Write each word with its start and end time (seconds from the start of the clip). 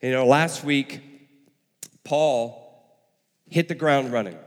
You 0.00 0.12
know, 0.12 0.26
last 0.26 0.62
week, 0.62 1.00
Paul 2.04 2.86
hit 3.50 3.66
the 3.66 3.74
ground 3.74 4.12
running 4.12 4.38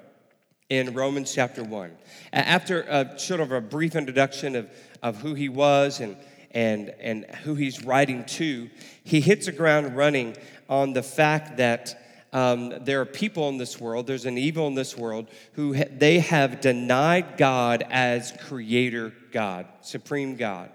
in 0.69 0.93
Romans 0.93 1.33
chapter 1.33 1.61
1. 1.61 1.91
After 2.31 2.83
a, 2.83 3.19
sort 3.19 3.41
of 3.41 3.51
a 3.51 3.59
brief 3.59 3.97
introduction 3.97 4.55
of, 4.55 4.69
of 5.03 5.17
who 5.17 5.33
he 5.33 5.49
was 5.49 5.99
and, 5.99 6.15
and, 6.51 6.93
and 7.01 7.25
who 7.43 7.55
he's 7.55 7.83
writing 7.83 8.23
to, 8.27 8.69
he 9.03 9.19
hits 9.19 9.47
the 9.47 9.51
ground 9.51 9.97
running 9.97 10.37
on 10.69 10.93
the 10.93 11.03
fact 11.03 11.57
that 11.57 12.01
um, 12.31 12.73
there 12.85 13.01
are 13.01 13.05
people 13.05 13.49
in 13.49 13.57
this 13.57 13.77
world, 13.77 14.07
there's 14.07 14.25
an 14.25 14.37
evil 14.37 14.67
in 14.67 14.75
this 14.75 14.95
world, 14.95 15.27
who 15.51 15.75
ha- 15.75 15.83
they 15.91 16.19
have 16.19 16.61
denied 16.61 17.35
God 17.35 17.83
as 17.89 18.31
creator 18.47 19.11
God, 19.33 19.67
supreme 19.81 20.37
God. 20.37 20.69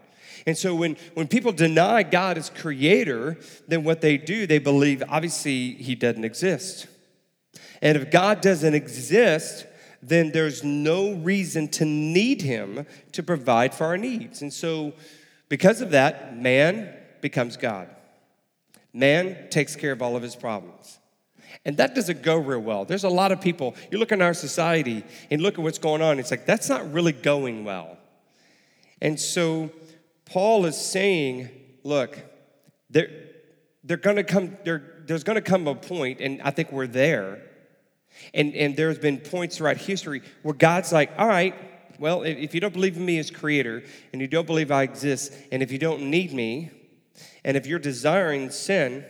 And 0.47 0.57
so 0.59 0.75
when, 0.75 0.97
when 1.15 1.29
people 1.29 1.53
deny 1.53 2.03
God 2.03 2.37
as 2.37 2.51
creator, 2.51 3.39
then 3.69 3.85
what 3.85 4.01
they 4.01 4.17
do, 4.17 4.47
they 4.47 4.59
believe 4.59 5.03
obviously 5.09 5.73
he 5.75 5.95
doesn't 5.95 6.25
exist. 6.25 6.87
And 7.81 7.97
if 7.97 8.11
God 8.11 8.41
doesn't 8.41 8.75
exist, 8.75 9.67
then 10.03 10.33
there's 10.33 10.63
no 10.63 11.13
reason 11.13 11.69
to 11.69 11.85
need 11.85 12.43
him 12.43 12.87
to 13.13 13.23
provide 13.23 13.75
for 13.75 13.85
our 13.87 13.97
needs. 13.97 14.43
And 14.43 14.53
so 14.53 14.93
because 15.49 15.81
of 15.81 15.91
that, 15.93 16.37
man 16.37 16.95
becomes 17.21 17.57
God. 17.57 17.89
Man 18.93 19.49
takes 19.51 19.77
care 19.77 19.93
of 19.93 20.03
all 20.03 20.17
of 20.17 20.23
his 20.23 20.37
problems. 20.37 20.99
And 21.65 21.77
that 21.79 21.95
doesn't 21.95 22.23
go 22.23 22.37
real 22.37 22.61
well. 22.61 22.85
There's 22.85 23.05
a 23.05 23.09
lot 23.09 23.33
of 23.33 23.41
people, 23.41 23.75
you 23.91 23.99
look 23.99 24.13
in 24.13 24.23
our 24.23 24.35
society 24.35 25.05
and 25.31 25.43
look 25.43 25.55
at 25.55 25.61
what's 25.61 25.79
going 25.79 26.03
on, 26.03 26.19
it's 26.19 26.31
like 26.31 26.47
that's 26.47 26.69
not 26.69 26.93
really 26.93 27.13
going 27.13 27.65
well. 27.65 27.99
And 29.01 29.19
so 29.19 29.71
Paul 30.27 30.67
is 30.67 30.77
saying, 30.77 31.49
look, 31.85 32.19
there, 32.91 33.09
they're 33.85 33.97
gonna 33.97 34.25
come, 34.25 34.57
there's 34.65 35.25
gonna 35.25 35.41
come 35.41 35.67
a 35.69 35.75
point, 35.75 36.21
and 36.21 36.43
I 36.43 36.51
think 36.51 36.73
we're 36.73 36.87
there. 36.87 37.43
And, 38.35 38.55
and 38.55 38.77
there's 38.77 38.99
been 38.99 39.19
points 39.19 39.59
throughout 39.59 39.77
history 39.77 40.23
where 40.43 40.55
God's 40.55 40.93
like, 40.93 41.11
all 41.17 41.29
right, 41.29 41.55
well, 41.99 42.23
if 42.23 42.55
you 42.55 42.61
don't 42.61 42.73
believe 42.73 42.97
in 42.97 43.05
me 43.05 43.19
as 43.19 43.31
creator, 43.31 43.83
and 44.13 44.21
you 44.21 44.29
don't 44.29 44.47
believe 44.47 44.71
I 44.71 44.83
exist, 44.83 45.33
and 45.53 45.63
if 45.63 45.71
you 45.71 45.79
don't 45.79 46.11
need 46.11 46.33
me, 46.33 46.71
and 47.45 47.57
if 47.57 47.67
you're 47.67 47.79
desiring 47.79 48.51
sin, 48.51 49.05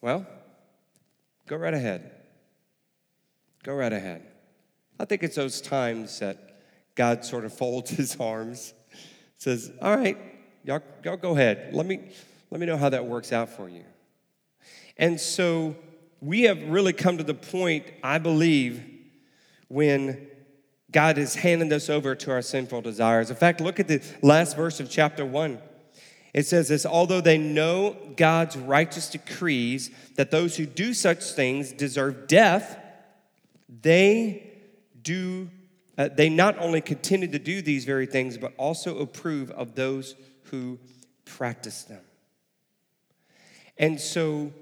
well, 0.00 0.26
go 1.46 1.56
right 1.56 1.74
ahead. 1.74 2.10
Go 3.62 3.74
right 3.74 3.92
ahead. 3.92 4.22
I 5.00 5.06
think 5.06 5.22
it's 5.22 5.36
those 5.36 5.60
times 5.60 6.18
that 6.18 6.60
God 6.94 7.24
sort 7.24 7.44
of 7.44 7.52
folds 7.52 7.90
his 7.90 8.16
arms 8.20 8.74
says, 9.44 9.70
All 9.80 9.96
right, 9.96 10.16
y'all, 10.64 10.82
y'all 11.04 11.16
go 11.16 11.32
ahead. 11.32 11.74
Let 11.74 11.86
me, 11.86 12.00
let 12.50 12.60
me 12.60 12.66
know 12.66 12.78
how 12.78 12.88
that 12.88 13.04
works 13.06 13.32
out 13.32 13.50
for 13.50 13.68
you. 13.68 13.84
And 14.96 15.20
so 15.20 15.76
we 16.20 16.42
have 16.42 16.62
really 16.64 16.94
come 16.94 17.18
to 17.18 17.24
the 17.24 17.34
point, 17.34 17.84
I 18.02 18.18
believe, 18.18 18.82
when 19.68 20.26
God 20.90 21.18
is 21.18 21.34
handing 21.34 21.72
us 21.72 21.90
over 21.90 22.14
to 22.14 22.30
our 22.30 22.40
sinful 22.40 22.80
desires. 22.80 23.28
In 23.28 23.36
fact, 23.36 23.60
look 23.60 23.78
at 23.78 23.88
the 23.88 24.00
last 24.22 24.56
verse 24.56 24.80
of 24.80 24.88
chapter 24.88 25.26
1. 25.26 25.58
It 26.32 26.46
says 26.46 26.68
this 26.68 26.86
although 26.86 27.20
they 27.20 27.38
know 27.38 27.96
God's 28.16 28.56
righteous 28.56 29.10
decrees 29.10 29.90
that 30.16 30.30
those 30.30 30.56
who 30.56 30.66
do 30.66 30.94
such 30.94 31.22
things 31.32 31.72
deserve 31.72 32.26
death, 32.28 32.78
they 33.82 34.52
do 35.02 35.50
uh, 35.96 36.08
they 36.08 36.28
not 36.28 36.58
only 36.58 36.80
continue 36.80 37.28
to 37.28 37.38
do 37.38 37.62
these 37.62 37.84
very 37.84 38.06
things, 38.06 38.36
but 38.38 38.52
also 38.56 38.98
approve 38.98 39.50
of 39.50 39.74
those 39.74 40.14
who 40.44 40.78
practice 41.24 41.84
them. 41.84 42.02
And 43.76 44.00
so 44.00 44.52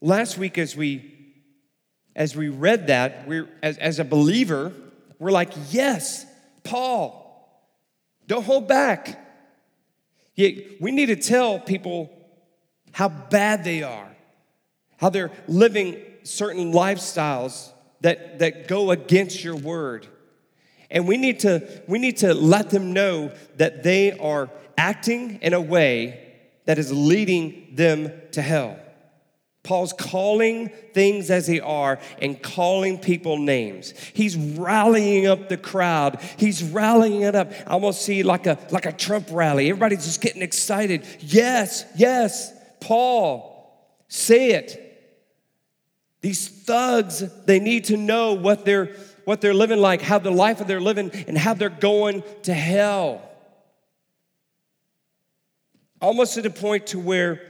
last 0.00 0.38
week, 0.38 0.58
as 0.58 0.76
we 0.76 1.14
as 2.16 2.34
we 2.34 2.48
read 2.48 2.88
that, 2.88 3.28
we're 3.28 3.48
as, 3.62 3.78
as 3.78 4.00
a 4.00 4.04
believer, 4.04 4.72
we're 5.18 5.30
like, 5.30 5.52
yes, 5.70 6.26
Paul, 6.64 7.24
don't 8.26 8.44
hold 8.44 8.66
back. 8.66 9.24
Yet 10.34 10.80
we 10.80 10.90
need 10.90 11.06
to 11.06 11.16
tell 11.16 11.60
people 11.60 12.10
how 12.92 13.08
bad 13.08 13.64
they 13.64 13.82
are, 13.82 14.08
how 14.96 15.10
they're 15.10 15.30
living 15.46 15.96
certain 16.24 16.72
lifestyles 16.72 17.70
that, 18.00 18.38
that 18.40 18.68
go 18.68 18.90
against 18.90 19.42
your 19.42 19.56
word. 19.56 20.06
And 20.90 21.06
we 21.06 21.16
need 21.16 21.40
to 21.40 21.82
we 21.86 21.98
need 21.98 22.18
to 22.18 22.34
let 22.34 22.70
them 22.70 22.92
know 22.92 23.32
that 23.56 23.82
they 23.82 24.12
are 24.12 24.50
acting 24.76 25.38
in 25.42 25.52
a 25.52 25.60
way 25.60 26.24
that 26.64 26.78
is 26.78 26.92
leading 26.92 27.68
them 27.74 28.12
to 28.32 28.42
hell. 28.42 28.78
Paul's 29.62 29.92
calling 29.92 30.70
things 30.94 31.30
as 31.30 31.46
they 31.46 31.60
are 31.60 31.98
and 32.22 32.42
calling 32.42 32.98
people 32.98 33.36
names. 33.36 33.92
He's 34.14 34.34
rallying 34.34 35.26
up 35.26 35.50
the 35.50 35.58
crowd. 35.58 36.22
He's 36.38 36.62
rallying 36.62 37.20
it 37.20 37.34
up. 37.34 37.52
I 37.66 37.72
almost 37.72 38.02
see 38.02 38.22
like 38.22 38.46
a 38.46 38.58
like 38.70 38.86
a 38.86 38.92
Trump 38.92 39.28
rally. 39.30 39.68
Everybody's 39.68 40.06
just 40.06 40.22
getting 40.22 40.40
excited. 40.40 41.04
Yes, 41.20 41.84
yes, 41.96 42.50
Paul, 42.80 43.92
say 44.08 44.52
it. 44.52 44.84
These 46.20 46.48
thugs, 46.48 47.24
they 47.44 47.60
need 47.60 47.84
to 47.84 47.96
know 47.96 48.32
what 48.32 48.64
they're 48.64 48.94
what 49.28 49.42
they're 49.42 49.52
living 49.52 49.78
like, 49.78 50.00
how 50.00 50.18
the 50.18 50.30
life 50.30 50.58
of 50.58 50.66
they're 50.66 50.80
living, 50.80 51.10
and 51.28 51.36
how 51.36 51.52
they're 51.52 51.68
going 51.68 52.22
to 52.44 52.54
hell. 52.54 53.20
Almost 56.00 56.32
to 56.36 56.40
the 56.40 56.48
point 56.48 56.86
to 56.86 56.98
where 56.98 57.42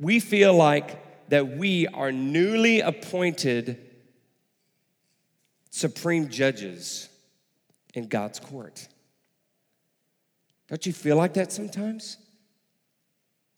we 0.00 0.18
feel 0.18 0.54
like 0.54 1.28
that 1.28 1.58
we 1.58 1.88
are 1.88 2.10
newly 2.10 2.80
appointed 2.80 3.78
supreme 5.68 6.30
judges 6.30 7.10
in 7.92 8.08
God's 8.08 8.40
court. 8.40 8.88
Don't 10.68 10.86
you 10.86 10.94
feel 10.94 11.16
like 11.16 11.34
that 11.34 11.52
sometimes? 11.52 12.16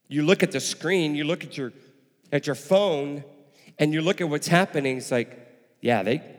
You 0.08 0.24
look 0.24 0.42
at 0.42 0.50
the 0.50 0.58
screen, 0.58 1.14
you 1.14 1.22
look 1.22 1.44
at 1.44 1.56
your 1.56 1.72
at 2.32 2.48
your 2.48 2.56
phone, 2.56 3.22
and 3.78 3.92
you 3.92 4.02
look 4.02 4.20
at 4.20 4.28
what's 4.28 4.48
happening, 4.48 4.96
it's 4.96 5.12
like, 5.12 5.38
yeah, 5.80 6.02
they 6.02 6.37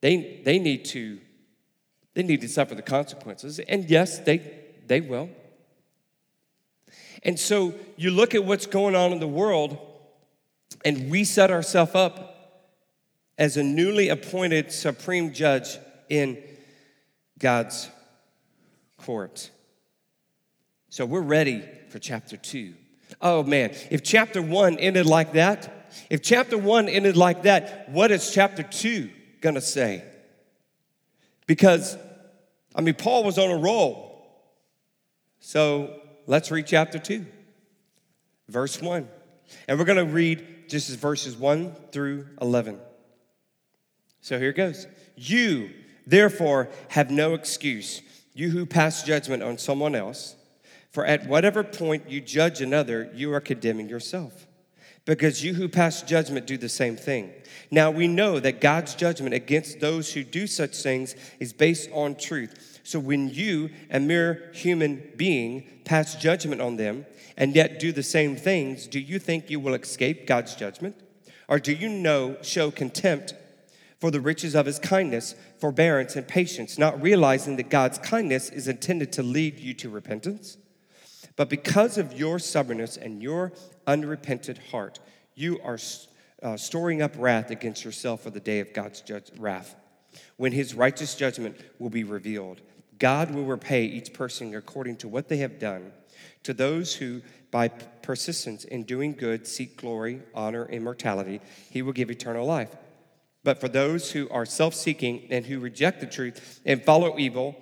they, 0.00 0.40
they 0.44 0.58
need 0.58 0.84
to 0.86 1.18
they 2.14 2.22
need 2.22 2.40
to 2.40 2.48
suffer 2.48 2.74
the 2.74 2.82
consequences. 2.82 3.60
And 3.60 3.88
yes, 3.88 4.18
they 4.18 4.38
they 4.86 5.00
will. 5.00 5.30
And 7.22 7.38
so 7.38 7.74
you 7.96 8.10
look 8.10 8.34
at 8.34 8.44
what's 8.44 8.66
going 8.66 8.96
on 8.96 9.12
in 9.12 9.20
the 9.20 9.28
world, 9.28 9.78
and 10.84 11.10
we 11.10 11.24
set 11.24 11.50
ourselves 11.50 11.94
up 11.94 12.70
as 13.38 13.56
a 13.56 13.62
newly 13.62 14.08
appointed 14.08 14.72
supreme 14.72 15.32
judge 15.32 15.78
in 16.08 16.42
God's 17.38 17.88
court. 18.98 19.50
So 20.88 21.06
we're 21.06 21.20
ready 21.20 21.62
for 21.88 21.98
chapter 21.98 22.36
two. 22.36 22.74
Oh 23.20 23.42
man, 23.42 23.74
if 23.90 24.02
chapter 24.02 24.42
one 24.42 24.78
ended 24.78 25.06
like 25.06 25.32
that, 25.34 25.92
if 26.10 26.22
chapter 26.22 26.58
one 26.58 26.88
ended 26.88 27.16
like 27.16 27.44
that, 27.44 27.88
what 27.90 28.10
is 28.10 28.32
chapter 28.32 28.62
two? 28.62 29.10
Going 29.40 29.54
to 29.54 29.60
say? 29.60 30.04
Because, 31.46 31.96
I 32.74 32.80
mean, 32.80 32.94
Paul 32.94 33.24
was 33.24 33.38
on 33.38 33.50
a 33.50 33.56
roll. 33.56 34.06
So 35.40 36.00
let's 36.26 36.50
read 36.50 36.66
chapter 36.66 36.98
2, 36.98 37.26
verse 38.48 38.80
1. 38.80 39.08
And 39.66 39.78
we're 39.78 39.84
going 39.84 40.06
to 40.06 40.12
read 40.12 40.68
just 40.68 40.90
as 40.90 40.96
verses 40.96 41.36
1 41.36 41.74
through 41.92 42.26
11. 42.40 42.78
So 44.20 44.38
here 44.38 44.50
it 44.50 44.56
goes. 44.56 44.86
You, 45.16 45.70
therefore, 46.06 46.68
have 46.88 47.10
no 47.10 47.34
excuse, 47.34 48.02
you 48.34 48.50
who 48.50 48.66
pass 48.66 49.02
judgment 49.02 49.42
on 49.42 49.58
someone 49.58 49.94
else, 49.94 50.36
for 50.90 51.04
at 51.04 51.26
whatever 51.26 51.64
point 51.64 52.08
you 52.08 52.20
judge 52.20 52.60
another, 52.60 53.10
you 53.14 53.32
are 53.32 53.40
condemning 53.40 53.88
yourself 53.88 54.46
because 55.10 55.42
you 55.42 55.54
who 55.54 55.68
pass 55.68 56.02
judgment 56.02 56.46
do 56.46 56.56
the 56.56 56.68
same 56.68 56.94
thing. 56.94 57.32
Now 57.68 57.90
we 57.90 58.06
know 58.06 58.38
that 58.38 58.60
God's 58.60 58.94
judgment 58.94 59.34
against 59.34 59.80
those 59.80 60.12
who 60.12 60.22
do 60.22 60.46
such 60.46 60.76
things 60.76 61.16
is 61.40 61.52
based 61.52 61.90
on 61.92 62.14
truth. 62.14 62.78
So 62.84 63.00
when 63.00 63.28
you, 63.28 63.70
a 63.90 63.98
mere 63.98 64.52
human 64.54 65.02
being, 65.16 65.64
pass 65.84 66.14
judgment 66.14 66.60
on 66.60 66.76
them 66.76 67.06
and 67.36 67.56
yet 67.56 67.80
do 67.80 67.90
the 67.90 68.04
same 68.04 68.36
things, 68.36 68.86
do 68.86 69.00
you 69.00 69.18
think 69.18 69.50
you 69.50 69.58
will 69.58 69.74
escape 69.74 70.28
God's 70.28 70.54
judgment? 70.54 70.94
Or 71.48 71.58
do 71.58 71.72
you 71.72 71.88
know, 71.88 72.36
show 72.42 72.70
contempt 72.70 73.34
for 73.98 74.12
the 74.12 74.20
riches 74.20 74.54
of 74.54 74.66
his 74.66 74.78
kindness, 74.78 75.34
forbearance, 75.58 76.14
and 76.14 76.28
patience, 76.28 76.78
not 76.78 77.02
realizing 77.02 77.56
that 77.56 77.68
God's 77.68 77.98
kindness 77.98 78.48
is 78.48 78.68
intended 78.68 79.10
to 79.14 79.24
lead 79.24 79.58
you 79.58 79.74
to 79.74 79.90
repentance? 79.90 80.56
But 81.34 81.48
because 81.48 81.96
of 81.96 82.12
your 82.12 82.38
stubbornness 82.38 82.96
and 82.96 83.22
your 83.22 83.52
unrepentant 83.90 84.58
heart, 84.70 85.00
you 85.34 85.60
are 85.64 85.78
uh, 86.42 86.56
storing 86.56 87.02
up 87.02 87.12
wrath 87.18 87.50
against 87.50 87.84
yourself 87.84 88.22
for 88.22 88.30
the 88.30 88.38
day 88.38 88.60
of 88.60 88.72
God's 88.72 89.00
judge, 89.00 89.30
wrath, 89.36 89.74
when 90.36 90.52
his 90.52 90.74
righteous 90.74 91.16
judgment 91.16 91.56
will 91.80 91.90
be 91.90 92.04
revealed. 92.04 92.60
God 92.98 93.32
will 93.32 93.44
repay 93.44 93.84
each 93.84 94.12
person 94.12 94.54
according 94.54 94.96
to 94.98 95.08
what 95.08 95.28
they 95.28 95.38
have 95.38 95.58
done. 95.58 95.90
To 96.44 96.54
those 96.54 96.94
who, 96.94 97.22
by 97.50 97.68
persistence 97.68 98.64
in 98.64 98.84
doing 98.84 99.14
good, 99.14 99.46
seek 99.46 99.76
glory, 99.76 100.22
honor, 100.34 100.66
immortality, 100.66 101.40
he 101.70 101.82
will 101.82 101.92
give 101.92 102.10
eternal 102.10 102.46
life. 102.46 102.76
But 103.42 103.60
for 103.60 103.68
those 103.68 104.12
who 104.12 104.28
are 104.28 104.46
self 104.46 104.74
seeking 104.74 105.26
and 105.30 105.46
who 105.46 105.58
reject 105.58 106.00
the 106.00 106.06
truth 106.06 106.60
and 106.64 106.84
follow 106.84 107.18
evil, 107.18 107.56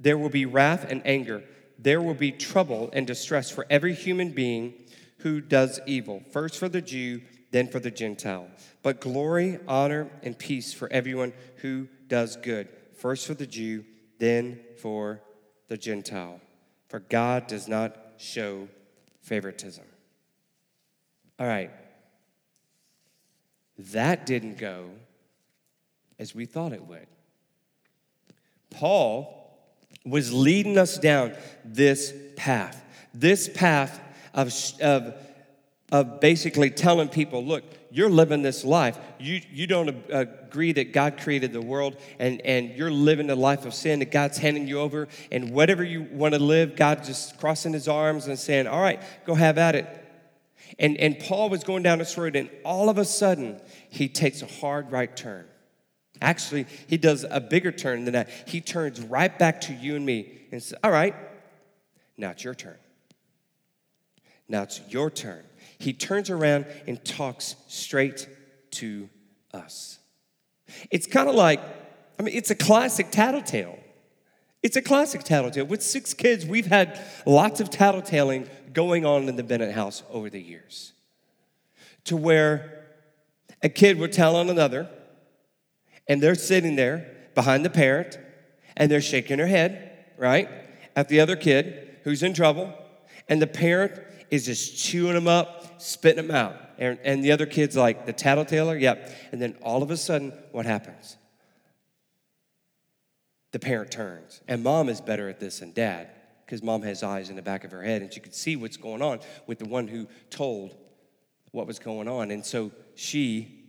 there 0.00 0.18
will 0.18 0.30
be 0.30 0.46
wrath 0.46 0.86
and 0.88 1.02
anger. 1.04 1.44
There 1.78 2.00
will 2.00 2.14
be 2.14 2.32
trouble 2.32 2.90
and 2.92 3.06
distress 3.06 3.50
for 3.50 3.66
every 3.70 3.94
human 3.94 4.30
being 4.30 4.74
who 5.22 5.40
does 5.40 5.80
evil, 5.86 6.22
first 6.32 6.58
for 6.58 6.68
the 6.68 6.82
Jew, 6.82 7.22
then 7.50 7.68
for 7.68 7.80
the 7.80 7.90
Gentile. 7.90 8.48
But 8.82 9.00
glory, 9.00 9.58
honor, 9.66 10.10
and 10.22 10.38
peace 10.38 10.72
for 10.72 10.90
everyone 10.92 11.32
who 11.56 11.88
does 12.08 12.36
good, 12.36 12.68
first 12.96 13.26
for 13.26 13.34
the 13.34 13.46
Jew, 13.46 13.84
then 14.18 14.60
for 14.80 15.20
the 15.68 15.76
Gentile. 15.76 16.40
For 16.88 17.00
God 17.00 17.46
does 17.46 17.68
not 17.68 17.96
show 18.18 18.68
favoritism. 19.22 19.84
All 21.38 21.46
right. 21.46 21.70
That 23.78 24.26
didn't 24.26 24.58
go 24.58 24.90
as 26.18 26.34
we 26.34 26.44
thought 26.44 26.72
it 26.72 26.84
would. 26.86 27.06
Paul 28.70 29.36
was 30.04 30.32
leading 30.32 30.78
us 30.78 30.98
down 30.98 31.34
this 31.64 32.12
path, 32.36 32.84
this 33.12 33.48
path 33.48 34.00
of, 34.34 34.52
of, 34.80 35.14
of 35.92 36.20
basically 36.20 36.70
telling 36.70 37.08
people, 37.08 37.44
look, 37.44 37.64
you're 37.90 38.10
living 38.10 38.42
this 38.42 38.64
life. 38.64 38.98
You, 39.18 39.40
you 39.50 39.66
don't 39.66 39.88
agree 40.10 40.72
that 40.72 40.92
God 40.92 41.18
created 41.18 41.52
the 41.52 41.60
world 41.60 41.96
and, 42.18 42.40
and 42.42 42.70
you're 42.70 42.90
living 42.90 43.30
a 43.30 43.34
life 43.34 43.66
of 43.66 43.74
sin 43.74 43.98
that 43.98 44.12
God's 44.12 44.38
handing 44.38 44.68
you 44.68 44.80
over. 44.80 45.08
And 45.32 45.50
whatever 45.50 45.82
you 45.82 46.02
want 46.02 46.34
to 46.34 46.40
live, 46.40 46.76
God 46.76 47.02
just 47.04 47.38
crossing 47.38 47.72
his 47.72 47.88
arms 47.88 48.26
and 48.26 48.38
saying, 48.38 48.66
all 48.66 48.80
right, 48.80 49.02
go 49.26 49.34
have 49.34 49.58
at 49.58 49.74
it. 49.74 49.96
And, 50.78 50.96
and 50.98 51.18
Paul 51.18 51.50
was 51.50 51.64
going 51.64 51.82
down 51.82 51.98
this 51.98 52.16
road, 52.16 52.36
and 52.36 52.48
all 52.64 52.88
of 52.88 52.98
a 52.98 53.04
sudden, 53.04 53.60
he 53.88 54.08
takes 54.08 54.40
a 54.42 54.46
hard 54.46 54.92
right 54.92 55.14
turn. 55.14 55.46
Actually, 56.22 56.66
he 56.86 56.96
does 56.96 57.24
a 57.28 57.40
bigger 57.40 57.72
turn 57.72 58.04
than 58.04 58.12
that. 58.12 58.30
He 58.46 58.60
turns 58.60 59.00
right 59.00 59.36
back 59.36 59.62
to 59.62 59.72
you 59.72 59.96
and 59.96 60.04
me 60.04 60.46
and 60.52 60.62
says, 60.62 60.78
All 60.84 60.90
right, 60.90 61.14
now 62.16 62.30
it's 62.30 62.44
your 62.44 62.54
turn. 62.54 62.76
Now 64.50 64.64
it's 64.64 64.80
your 64.88 65.10
turn. 65.10 65.44
He 65.78 65.92
turns 65.92 66.28
around 66.28 66.66
and 66.86 67.02
talks 67.04 67.54
straight 67.68 68.28
to 68.72 69.08
us. 69.54 69.98
It's 70.90 71.06
kind 71.06 71.28
of 71.28 71.36
like, 71.36 71.60
I 72.18 72.22
mean, 72.22 72.34
it's 72.34 72.50
a 72.50 72.54
classic 72.54 73.10
tattletale. 73.10 73.78
It's 74.62 74.76
a 74.76 74.82
classic 74.82 75.22
tattletale. 75.22 75.64
With 75.64 75.82
six 75.82 76.12
kids, 76.12 76.44
we've 76.44 76.66
had 76.66 77.00
lots 77.24 77.60
of 77.60 77.70
tattletaling 77.70 78.48
going 78.72 79.06
on 79.06 79.28
in 79.28 79.36
the 79.36 79.42
Bennett 79.42 79.72
house 79.72 80.02
over 80.10 80.28
the 80.28 80.40
years. 80.40 80.92
To 82.04 82.16
where 82.16 82.86
a 83.62 83.68
kid 83.68 83.98
would 83.98 84.12
tell 84.12 84.36
on 84.36 84.50
another, 84.50 84.88
and 86.08 86.20
they're 86.20 86.34
sitting 86.34 86.74
there 86.76 87.06
behind 87.34 87.64
the 87.64 87.70
parent 87.70 88.18
and 88.76 88.90
they're 88.90 89.00
shaking 89.00 89.36
their 89.36 89.46
head, 89.46 89.92
right, 90.18 90.48
at 90.96 91.08
the 91.08 91.20
other 91.20 91.36
kid 91.36 91.98
who's 92.04 92.22
in 92.22 92.34
trouble, 92.34 92.74
and 93.28 93.40
the 93.40 93.46
parent 93.46 94.00
is 94.30 94.46
just 94.46 94.78
chewing 94.78 95.14
them 95.14 95.28
up, 95.28 95.80
spitting 95.80 96.26
them 96.26 96.34
out. 96.34 96.56
And, 96.78 96.98
and 97.04 97.22
the 97.22 97.32
other 97.32 97.46
kid's 97.46 97.76
like, 97.76 98.06
the 98.06 98.12
tattletaler, 98.12 98.80
yep. 98.80 99.14
And 99.32 99.40
then 99.40 99.56
all 99.62 99.82
of 99.82 99.90
a 99.90 99.96
sudden, 99.96 100.32
what 100.52 100.66
happens? 100.66 101.16
The 103.52 103.58
parent 103.58 103.90
turns. 103.90 104.40
And 104.48 104.62
mom 104.62 104.88
is 104.88 105.00
better 105.00 105.28
at 105.28 105.40
this 105.40 105.58
than 105.58 105.72
dad 105.72 106.08
because 106.46 106.62
mom 106.62 106.82
has 106.82 107.02
eyes 107.02 107.30
in 107.30 107.36
the 107.36 107.42
back 107.42 107.64
of 107.64 107.70
her 107.70 107.82
head 107.82 108.02
and 108.02 108.12
she 108.12 108.20
could 108.20 108.34
see 108.34 108.56
what's 108.56 108.76
going 108.76 109.02
on 109.02 109.20
with 109.46 109.58
the 109.58 109.66
one 109.66 109.88
who 109.88 110.06
told 110.30 110.76
what 111.52 111.66
was 111.66 111.78
going 111.78 112.08
on. 112.08 112.30
And 112.30 112.44
so 112.44 112.70
she 112.94 113.66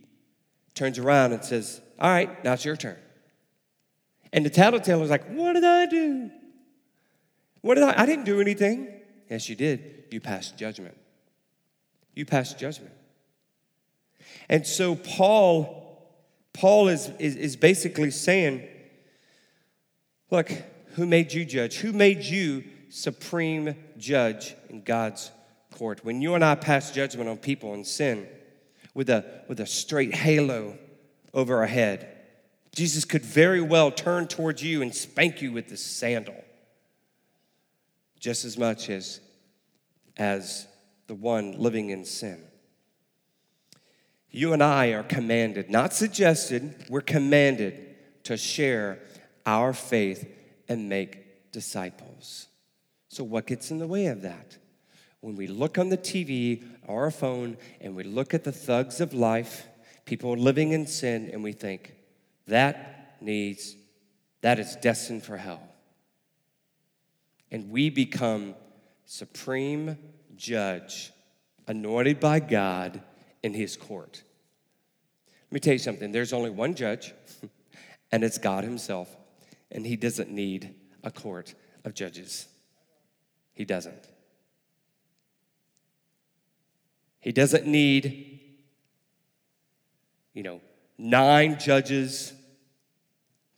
turns 0.74 0.98
around 0.98 1.32
and 1.32 1.44
says, 1.44 1.80
All 1.98 2.10
right, 2.10 2.42
now 2.44 2.54
it's 2.54 2.64
your 2.64 2.76
turn. 2.76 2.98
And 4.32 4.46
the 4.46 4.50
tattletale 4.50 5.02
is 5.02 5.10
like, 5.10 5.28
What 5.28 5.52
did 5.54 5.64
I 5.64 5.86
do? 5.86 6.30
What 7.60 7.74
did 7.74 7.84
I? 7.84 8.02
I 8.02 8.06
didn't 8.06 8.24
do 8.24 8.40
anything. 8.40 9.01
Yes, 9.32 9.48
you 9.48 9.56
did. 9.56 10.04
You 10.10 10.20
passed 10.20 10.58
judgment. 10.58 10.94
You 12.14 12.26
passed 12.26 12.58
judgment. 12.58 12.92
And 14.50 14.66
so 14.66 14.94
Paul, 14.94 16.06
Paul 16.52 16.88
is, 16.88 17.10
is, 17.18 17.36
is 17.36 17.56
basically 17.56 18.10
saying, 18.10 18.68
Look, 20.30 20.52
who 20.96 21.06
made 21.06 21.32
you 21.32 21.46
judge? 21.46 21.78
Who 21.78 21.94
made 21.94 22.24
you 22.24 22.64
supreme 22.90 23.74
judge 23.96 24.54
in 24.68 24.82
God's 24.82 25.30
court? 25.74 26.04
When 26.04 26.20
you 26.20 26.34
and 26.34 26.44
I 26.44 26.54
pass 26.54 26.90
judgment 26.90 27.30
on 27.30 27.38
people 27.38 27.72
and 27.72 27.86
sin, 27.86 28.28
with 28.92 29.08
a, 29.08 29.24
with 29.48 29.60
a 29.60 29.66
straight 29.66 30.14
halo 30.14 30.76
over 31.32 31.56
our 31.56 31.66
head. 31.66 32.18
Jesus 32.74 33.06
could 33.06 33.24
very 33.24 33.62
well 33.62 33.90
turn 33.90 34.28
towards 34.28 34.62
you 34.62 34.82
and 34.82 34.94
spank 34.94 35.40
you 35.40 35.52
with 35.52 35.68
the 35.68 35.78
sandal 35.78 36.44
just 38.22 38.46
as 38.46 38.56
much 38.56 38.88
as, 38.88 39.20
as 40.16 40.66
the 41.08 41.14
one 41.14 41.58
living 41.58 41.90
in 41.90 42.06
sin. 42.06 42.42
You 44.30 44.54
and 44.54 44.62
I 44.62 44.92
are 44.92 45.02
commanded, 45.02 45.68
not 45.68 45.92
suggested, 45.92 46.86
we're 46.88 47.02
commanded 47.02 47.96
to 48.24 48.38
share 48.38 49.00
our 49.44 49.74
faith 49.74 50.26
and 50.70 50.88
make 50.88 51.52
disciples. 51.52 52.46
So, 53.08 53.24
what 53.24 53.46
gets 53.46 53.70
in 53.70 53.76
the 53.76 53.86
way 53.86 54.06
of 54.06 54.22
that? 54.22 54.56
when 55.22 55.36
we 55.36 55.46
look 55.46 55.78
on 55.78 55.88
the 55.88 55.96
TV 55.96 56.64
or 56.86 57.04
our 57.04 57.10
phone 57.10 57.56
and 57.80 57.94
we 57.94 58.02
look 58.02 58.34
at 58.34 58.44
the 58.44 58.52
thugs 58.52 59.00
of 59.00 59.14
life, 59.14 59.66
people 60.04 60.36
living 60.36 60.72
in 60.72 60.86
sin, 60.86 61.30
and 61.32 61.42
we 61.42 61.52
think, 61.52 61.94
that 62.48 63.16
needs, 63.20 63.76
that 64.40 64.58
is 64.58 64.76
destined 64.82 65.22
for 65.22 65.36
hell. 65.36 65.62
And 67.52 67.70
we 67.70 67.90
become 67.90 68.54
supreme 69.04 69.98
judge, 70.34 71.12
anointed 71.68 72.18
by 72.18 72.40
God 72.40 73.02
in 73.42 73.52
his 73.52 73.76
court. 73.76 74.22
Let 75.50 75.52
me 75.52 75.60
tell 75.60 75.74
you 75.74 75.78
something 75.78 76.12
there's 76.12 76.32
only 76.32 76.48
one 76.48 76.74
judge, 76.74 77.12
and 78.10 78.24
it's 78.24 78.38
God 78.38 78.64
himself, 78.64 79.14
and 79.70 79.86
he 79.86 79.96
doesn't 79.96 80.30
need 80.30 80.74
a 81.04 81.10
court 81.10 81.54
of 81.84 81.92
judges. 81.92 82.48
He 83.52 83.66
doesn't. 83.66 84.08
He 87.20 87.32
doesn't 87.32 87.66
need, 87.66 88.40
you 90.32 90.42
know, 90.42 90.62
nine 90.96 91.58
judges, 91.60 92.32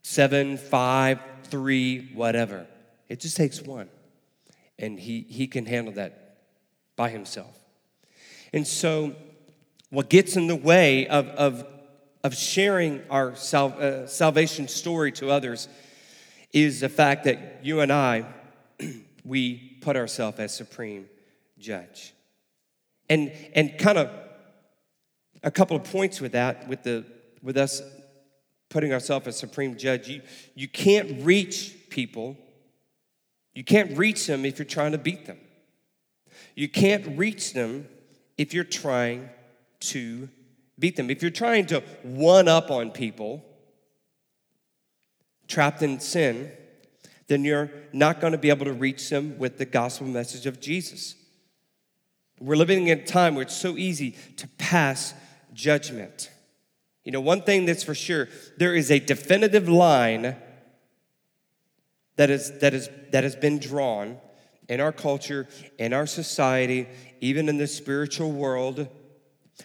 seven, 0.02 0.58
five, 0.58 1.20
three, 1.44 2.10
whatever. 2.12 2.66
It 3.14 3.20
just 3.20 3.36
takes 3.36 3.62
one. 3.62 3.88
And 4.76 4.98
he, 4.98 5.20
he 5.28 5.46
can 5.46 5.66
handle 5.66 5.94
that 5.94 6.38
by 6.96 7.10
himself. 7.10 7.56
And 8.52 8.66
so, 8.66 9.14
what 9.90 10.10
gets 10.10 10.34
in 10.36 10.48
the 10.48 10.56
way 10.56 11.06
of, 11.06 11.28
of, 11.28 11.64
of 12.24 12.34
sharing 12.34 13.04
our 13.10 13.36
sal, 13.36 13.72
uh, 13.78 14.08
salvation 14.08 14.66
story 14.66 15.12
to 15.12 15.30
others 15.30 15.68
is 16.52 16.80
the 16.80 16.88
fact 16.88 17.22
that 17.22 17.60
you 17.62 17.78
and 17.78 17.92
I, 17.92 18.26
we 19.24 19.78
put 19.80 19.94
ourselves 19.94 20.40
as 20.40 20.52
supreme 20.52 21.08
judge. 21.56 22.14
And, 23.08 23.30
and 23.54 23.78
kind 23.78 23.96
of 23.96 24.10
a 25.44 25.52
couple 25.52 25.76
of 25.76 25.84
points 25.84 26.20
with 26.20 26.32
that, 26.32 26.66
with, 26.66 26.82
the, 26.82 27.04
with 27.44 27.56
us 27.58 27.80
putting 28.70 28.92
ourselves 28.92 29.28
as 29.28 29.36
supreme 29.36 29.76
judge. 29.76 30.08
You, 30.08 30.22
you 30.56 30.66
can't 30.66 31.24
reach 31.24 31.76
people, 31.90 32.36
you 33.54 33.64
can't 33.64 33.96
reach 33.96 34.26
them 34.26 34.44
if 34.44 34.58
you're 34.58 34.66
trying 34.66 34.92
to 34.92 34.98
beat 34.98 35.26
them. 35.26 35.38
You 36.54 36.68
can't 36.68 37.16
reach 37.18 37.52
them 37.52 37.88
if 38.36 38.52
you're 38.52 38.64
trying 38.64 39.28
to 39.80 40.28
beat 40.78 40.96
them. 40.96 41.10
If 41.10 41.22
you're 41.22 41.30
trying 41.30 41.66
to 41.66 41.80
one 42.02 42.48
up 42.48 42.70
on 42.70 42.90
people 42.90 43.44
trapped 45.46 45.82
in 45.82 46.00
sin, 46.00 46.50
then 47.26 47.44
you're 47.44 47.70
not 47.92 48.20
going 48.20 48.32
to 48.32 48.38
be 48.38 48.50
able 48.50 48.64
to 48.64 48.72
reach 48.72 49.08
them 49.08 49.38
with 49.38 49.58
the 49.58 49.64
gospel 49.64 50.06
message 50.06 50.46
of 50.46 50.60
Jesus. 50.60 51.14
We're 52.40 52.56
living 52.56 52.88
in 52.88 52.98
a 52.98 53.04
time 53.04 53.34
where 53.34 53.42
it's 53.42 53.56
so 53.56 53.76
easy 53.76 54.16
to 54.36 54.48
pass 54.58 55.14
judgment. 55.52 56.30
You 57.04 57.12
know, 57.12 57.20
one 57.20 57.42
thing 57.42 57.66
that's 57.66 57.82
for 57.82 57.94
sure, 57.94 58.28
there 58.56 58.74
is 58.74 58.90
a 58.90 58.98
definitive 58.98 59.68
line 59.68 60.36
that, 62.16 62.30
is, 62.30 62.58
that, 62.60 62.74
is, 62.74 62.88
that 63.12 63.24
has 63.24 63.36
been 63.36 63.58
drawn 63.58 64.18
in 64.68 64.80
our 64.80 64.92
culture, 64.92 65.46
in 65.78 65.92
our 65.92 66.06
society, 66.06 66.88
even 67.20 67.48
in 67.48 67.58
the 67.58 67.66
spiritual 67.66 68.32
world. 68.32 68.88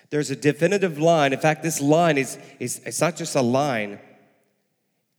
There's 0.09 0.31
a 0.31 0.35
definitive 0.35 0.99
line. 0.99 1.33
In 1.33 1.39
fact, 1.39 1.63
this 1.63 1.79
line 1.81 2.17
is, 2.17 2.37
is 2.59 2.81
it's 2.85 3.01
not 3.01 3.15
just 3.15 3.35
a 3.35 3.41
line, 3.41 3.99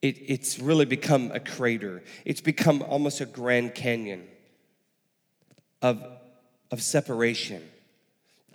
it, 0.03 0.17
it's 0.31 0.59
really 0.59 0.85
become 0.87 1.31
a 1.33 1.41
crater. 1.41 2.03
It's 2.25 2.41
become 2.41 2.83
almost 2.83 3.21
a 3.21 3.27
Grand 3.27 3.75
Canyon. 3.75 4.27
of, 5.83 6.05
of 6.71 6.83
separation, 6.83 7.63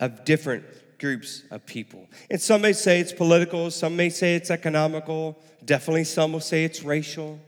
of 0.00 0.24
different 0.24 0.64
groups 0.98 1.42
of 1.50 1.66
people. 1.66 2.08
And 2.30 2.40
some 2.40 2.62
may 2.62 2.72
say 2.72 3.00
it's 3.00 3.12
political, 3.12 3.70
some 3.70 3.96
may 3.96 4.10
say 4.10 4.34
it's 4.34 4.50
economical, 4.50 5.38
definitely 5.64 6.04
some 6.04 6.32
will 6.32 6.40
say 6.40 6.64
it's 6.64 6.82
racial. 6.82 7.40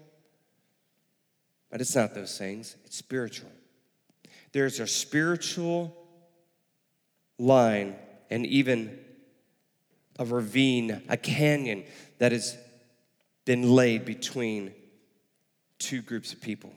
But 1.71 1.81
it's 1.81 1.95
not 1.95 2.15
those 2.15 2.37
things, 2.39 2.77
it's 2.85 2.97
spiritual. 2.97 3.51
There's 4.53 4.81
a 4.81 4.87
spiritual 4.87 5.95
line 7.39 7.95
and 8.31 8.47
even 8.47 8.99
a 10.19 10.25
ravine, 10.25 11.03
a 11.09 11.17
canyon 11.17 11.85
that 12.19 12.33
has 12.33 12.57
been 13.45 13.71
laid 13.71 14.05
between 14.05 14.75
two 15.79 16.03
groups 16.03 16.33
of 16.33 16.41
people. 16.41 16.73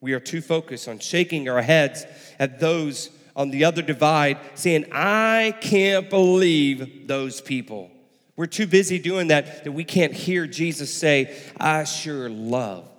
We 0.00 0.12
are 0.12 0.20
too 0.20 0.40
focused 0.40 0.88
on 0.88 0.98
shaking 0.98 1.48
our 1.48 1.62
heads 1.62 2.04
at 2.38 2.60
those 2.60 3.10
on 3.34 3.50
the 3.50 3.64
other 3.64 3.82
divide, 3.82 4.38
saying, 4.54 4.86
I 4.92 5.56
can't 5.60 6.10
believe 6.10 7.08
those 7.08 7.40
people. 7.40 7.90
We're 8.36 8.46
too 8.46 8.66
busy 8.66 8.98
doing 8.98 9.28
that 9.28 9.64
that 9.64 9.72
we 9.72 9.84
can't 9.84 10.12
hear 10.12 10.46
Jesus 10.46 10.92
say, 10.92 11.34
I 11.58 11.84
sure 11.84 12.28
love. 12.28 12.91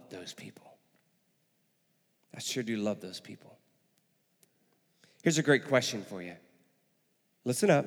I 2.35 2.39
sure 2.39 2.63
do 2.63 2.77
love 2.77 2.99
those 2.99 3.19
people. 3.19 3.57
Here's 5.23 5.37
a 5.37 5.43
great 5.43 5.65
question 5.65 6.03
for 6.03 6.21
you. 6.21 6.35
Listen 7.45 7.69
up. 7.69 7.85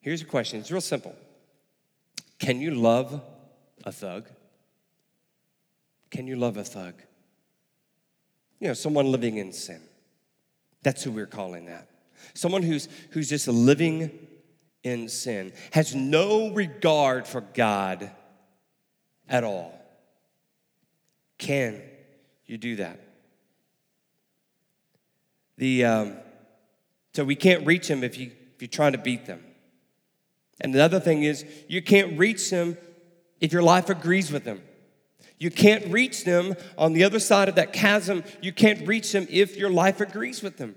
Here's 0.00 0.22
a 0.22 0.24
question. 0.24 0.60
It's 0.60 0.70
real 0.70 0.80
simple. 0.80 1.14
Can 2.38 2.60
you 2.60 2.74
love 2.74 3.20
a 3.84 3.92
thug? 3.92 4.28
Can 6.10 6.26
you 6.26 6.36
love 6.36 6.56
a 6.56 6.64
thug? 6.64 6.94
You 8.58 8.68
know, 8.68 8.74
someone 8.74 9.10
living 9.10 9.36
in 9.36 9.52
sin. 9.52 9.80
That's 10.82 11.02
who 11.02 11.10
we're 11.10 11.26
calling 11.26 11.66
that. 11.66 11.88
Someone 12.34 12.62
who's, 12.62 12.88
who's 13.10 13.28
just 13.28 13.48
living 13.48 14.26
in 14.82 15.08
sin, 15.08 15.52
has 15.72 15.94
no 15.94 16.50
regard 16.50 17.26
for 17.26 17.40
God 17.40 18.10
at 19.28 19.44
all. 19.44 19.78
Can 21.38 21.80
you 22.46 22.58
do 22.58 22.76
that? 22.76 23.00
The, 25.58 25.84
um, 25.84 26.16
so 27.14 27.24
we 27.24 27.36
can't 27.36 27.66
reach 27.66 27.88
them 27.88 28.02
if, 28.02 28.18
you, 28.18 28.32
if 28.54 28.62
you're 28.62 28.68
trying 28.68 28.92
to 28.92 28.98
beat 28.98 29.26
them. 29.26 29.44
And 30.60 30.74
the 30.74 30.80
other 30.80 31.00
thing 31.00 31.22
is, 31.22 31.44
you 31.68 31.82
can't 31.82 32.18
reach 32.18 32.50
them 32.50 32.76
if 33.40 33.52
your 33.52 33.62
life 33.62 33.90
agrees 33.90 34.30
with 34.30 34.44
them. 34.44 34.62
You 35.38 35.50
can't 35.50 35.86
reach 35.92 36.24
them 36.24 36.54
on 36.78 36.92
the 36.92 37.02
other 37.02 37.18
side 37.18 37.48
of 37.48 37.56
that 37.56 37.72
chasm. 37.72 38.22
You 38.40 38.52
can't 38.52 38.86
reach 38.86 39.10
them 39.10 39.26
if 39.28 39.56
your 39.56 39.70
life 39.70 40.00
agrees 40.00 40.42
with 40.42 40.56
them. 40.56 40.76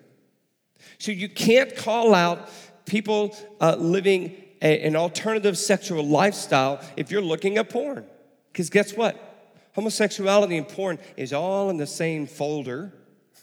So 0.97 1.11
you 1.11 1.29
can't 1.29 1.75
call 1.75 2.15
out 2.15 2.49
people 2.85 3.35
uh, 3.61 3.75
living 3.75 4.35
a, 4.61 4.81
an 4.81 4.95
alternative 4.95 5.57
sexual 5.57 6.05
lifestyle 6.05 6.81
if 6.97 7.11
you're 7.11 7.21
looking 7.21 7.57
at 7.57 7.69
porn. 7.69 8.05
Because 8.51 8.69
guess 8.71 8.95
what? 8.95 9.34
Homosexuality 9.75 10.57
and 10.57 10.67
porn 10.67 10.99
is 11.17 11.33
all 11.33 11.69
in 11.69 11.75
the 11.75 11.85
same 11.85 12.27
folder 12.27 12.93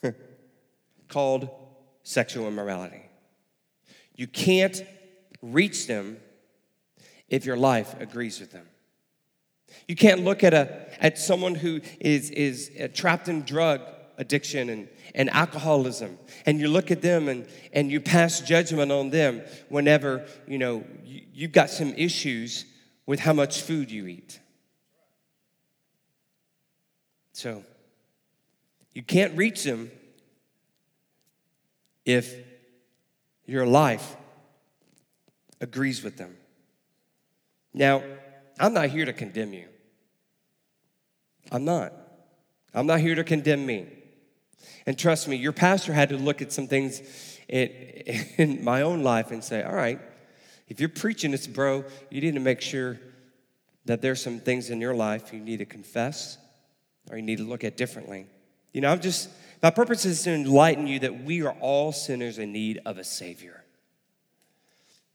called 1.09 1.51
sexual 2.03 2.49
immorality. 2.49 3.03
You 4.17 4.27
can't 4.27 4.83
reach 5.43 5.87
them 5.87 6.17
if 7.29 7.45
your 7.45 7.59
life 7.59 7.95
agrees 8.01 8.41
with 8.41 8.51
them. 8.51 8.67
You 9.87 9.95
can't 9.95 10.25
look 10.25 10.43
at, 10.43 10.55
a, 10.55 10.87
at 11.05 11.19
someone 11.19 11.55
who 11.55 11.81
is, 12.01 12.31
is 12.31 12.71
uh, 12.81 12.89
trapped 12.95 13.29
in 13.29 13.43
drug 13.43 13.83
addiction 14.17 14.71
and, 14.71 14.89
and 15.15 15.29
alcoholism 15.31 16.19
and 16.47 16.61
you 16.61 16.69
look 16.69 16.91
at 16.91 17.03
them 17.03 17.29
and, 17.29 17.47
and 17.73 17.91
you 17.91 18.01
pass 18.01 18.41
judgment 18.41 18.93
on 18.93 19.11
them 19.11 19.43
whenever 19.71 20.27
you 20.47 20.59
know 20.59 20.85
you, 21.03 21.23
you've 21.33 21.53
got 21.53 21.71
some 21.71 21.95
issues 21.95 22.67
with 23.07 23.19
how 23.19 23.33
much 23.33 23.63
food 23.63 23.91
you 23.91 24.07
eat 24.07 24.39
so 27.33 27.65
you 28.95 29.03
can't 29.03 29.37
reach 29.37 29.65
them 29.65 29.91
if 32.05 32.35
your 33.47 33.67
life 33.67 34.17
agrees 35.61 36.03
with 36.03 36.17
them 36.17 36.37
now 37.73 38.03
i'm 38.59 38.75
not 38.75 38.89
here 38.89 39.05
to 39.05 39.13
condemn 39.13 39.53
you 39.53 39.67
I'm 41.53 41.65
not. 41.65 41.93
I'm 42.75 42.87
not 42.87 43.01
here 43.01 43.15
to 43.15 43.25
condemn 43.25 43.67
me. 43.67 43.87
And 44.87 44.99
trust 44.99 45.29
me, 45.29 45.37
your 45.37 45.53
pastor 45.53 45.93
had 45.93 46.09
to 46.09 46.17
look 46.17 46.41
at 46.41 46.53
some 46.53 46.67
things 46.67 47.03
in, 47.49 47.69
in 48.39 48.65
my 48.65 48.83
own 48.83 49.03
life 49.03 49.31
and 49.31 49.45
say, 49.45 49.63
all 49.63 49.75
right, 49.75 50.01
if 50.69 50.81
you're 50.81 50.89
preaching 50.89 51.33
this, 51.33 51.47
bro, 51.47 51.85
you 52.11 52.21
need 52.21 52.35
to 52.35 52.41
make 52.41 52.61
sure 52.61 52.99
that 53.85 54.01
there's 54.01 54.23
some 54.23 54.39
things 54.39 54.71
in 54.71 54.81
your 54.81 54.95
life 54.95 55.33
you 55.33 55.41
need 55.41 55.59
to 55.59 55.67
confess 55.67 56.39
or 57.11 57.17
you 57.17 57.23
need 57.23 57.39
to 57.39 57.45
look 57.45 57.65
at 57.65 57.77
differently. 57.77 58.27
You 58.73 58.81
know, 58.81 58.91
I'm 58.91 59.01
just, 59.01 59.29
my 59.63 59.71
purpose 59.71 60.05
is 60.05 60.23
to 60.23 60.31
enlighten 60.31 60.87
you 60.87 60.99
that 61.01 61.25
we 61.25 61.43
are 61.43 61.57
all 61.61 61.93
sinners 61.93 62.39
in 62.39 62.53
need 62.53 62.81
of 62.85 62.99
a 62.99 63.05
Savior. 63.05 63.65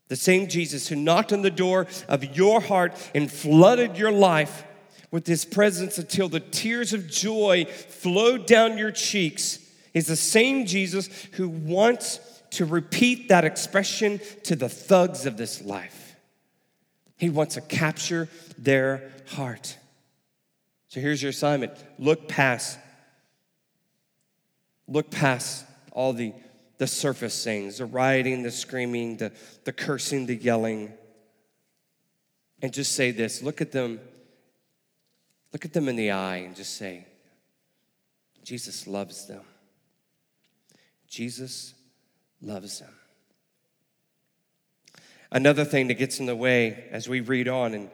The 0.08 0.16
same 0.16 0.48
Jesus 0.48 0.88
who 0.88 0.96
knocked 0.96 1.32
on 1.32 1.42
the 1.42 1.50
door 1.50 1.86
of 2.08 2.36
your 2.36 2.60
heart 2.60 2.94
and 3.14 3.30
flooded 3.30 3.98
your 3.98 4.12
life 4.12 4.64
with 5.10 5.26
his 5.26 5.44
presence 5.44 5.98
until 5.98 6.28
the 6.28 6.40
tears 6.40 6.92
of 6.92 7.08
joy 7.08 7.66
flowed 7.66 8.46
down 8.46 8.78
your 8.78 8.90
cheeks 8.90 9.58
is 9.94 10.06
the 10.06 10.16
same 10.16 10.66
Jesus 10.66 11.08
who 11.32 11.48
wants 11.48 12.20
to 12.50 12.64
repeat 12.64 13.28
that 13.28 13.44
expression 13.44 14.20
to 14.44 14.56
the 14.56 14.68
thugs 14.68 15.26
of 15.26 15.36
this 15.36 15.62
life. 15.62 16.16
He 17.18 17.30
wants 17.30 17.54
to 17.54 17.60
capture 17.60 18.28
their 18.56 19.10
heart. 19.26 19.76
So 20.88 21.00
here's 21.00 21.22
your 21.22 21.30
assignment 21.30 21.72
look 21.98 22.28
past, 22.28 22.78
look 24.86 25.10
past 25.10 25.64
all 25.92 26.12
the, 26.12 26.32
the 26.78 26.86
surface 26.86 27.44
things 27.44 27.78
the 27.78 27.86
rioting, 27.86 28.42
the 28.42 28.50
screaming, 28.50 29.16
the, 29.18 29.32
the 29.64 29.72
cursing, 29.72 30.26
the 30.26 30.36
yelling, 30.36 30.92
and 32.62 32.72
just 32.72 32.92
say 32.92 33.10
this 33.10 33.42
look 33.42 33.60
at 33.60 33.72
them 33.72 34.00
Look 35.52 35.64
at 35.64 35.72
them 35.72 35.88
in 35.88 35.96
the 35.96 36.10
eye 36.10 36.36
and 36.36 36.54
just 36.54 36.76
say, 36.76 37.06
Jesus 38.44 38.86
loves 38.86 39.26
them. 39.26 39.42
Jesus 41.06 41.74
loves 42.42 42.80
them. 42.80 42.92
Another 45.30 45.64
thing 45.64 45.88
that 45.88 45.94
gets 45.94 46.20
in 46.20 46.26
the 46.26 46.36
way 46.36 46.86
as 46.90 47.08
we 47.08 47.20
read 47.20 47.48
on 47.48 47.74
in, 47.74 47.90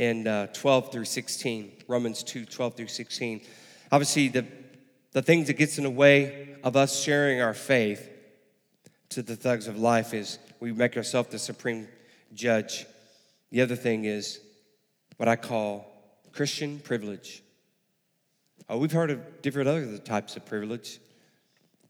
in 0.00 0.26
uh, 0.26 0.46
12 0.54 0.92
through 0.92 1.04
16, 1.04 1.72
Romans 1.86 2.22
2 2.22 2.46
12 2.46 2.74
through 2.74 2.86
16, 2.86 3.42
obviously 3.92 4.28
the, 4.28 4.46
the 5.12 5.20
things 5.20 5.46
that 5.46 5.58
gets 5.58 5.76
in 5.76 5.84
the 5.84 5.90
way 5.90 6.56
of 6.64 6.74
us 6.74 6.98
sharing 6.98 7.42
our 7.42 7.52
faith 7.52 8.08
to 9.10 9.20
the 9.20 9.36
thugs 9.36 9.66
of 9.66 9.78
life 9.78 10.14
is 10.14 10.38
we 10.58 10.72
make 10.72 10.96
ourselves 10.96 11.28
the 11.28 11.38
supreme 11.38 11.86
judge. 12.32 12.86
The 13.50 13.60
other 13.60 13.76
thing 13.76 14.06
is 14.06 14.40
what 15.18 15.28
I 15.28 15.36
call 15.36 15.84
Christian 16.32 16.78
privilege. 16.78 17.42
Oh, 18.70 18.78
we've 18.78 18.92
heard 18.92 19.10
of 19.10 19.42
different 19.42 19.68
other 19.68 19.98
types 19.98 20.34
of 20.34 20.46
privilege, 20.46 20.98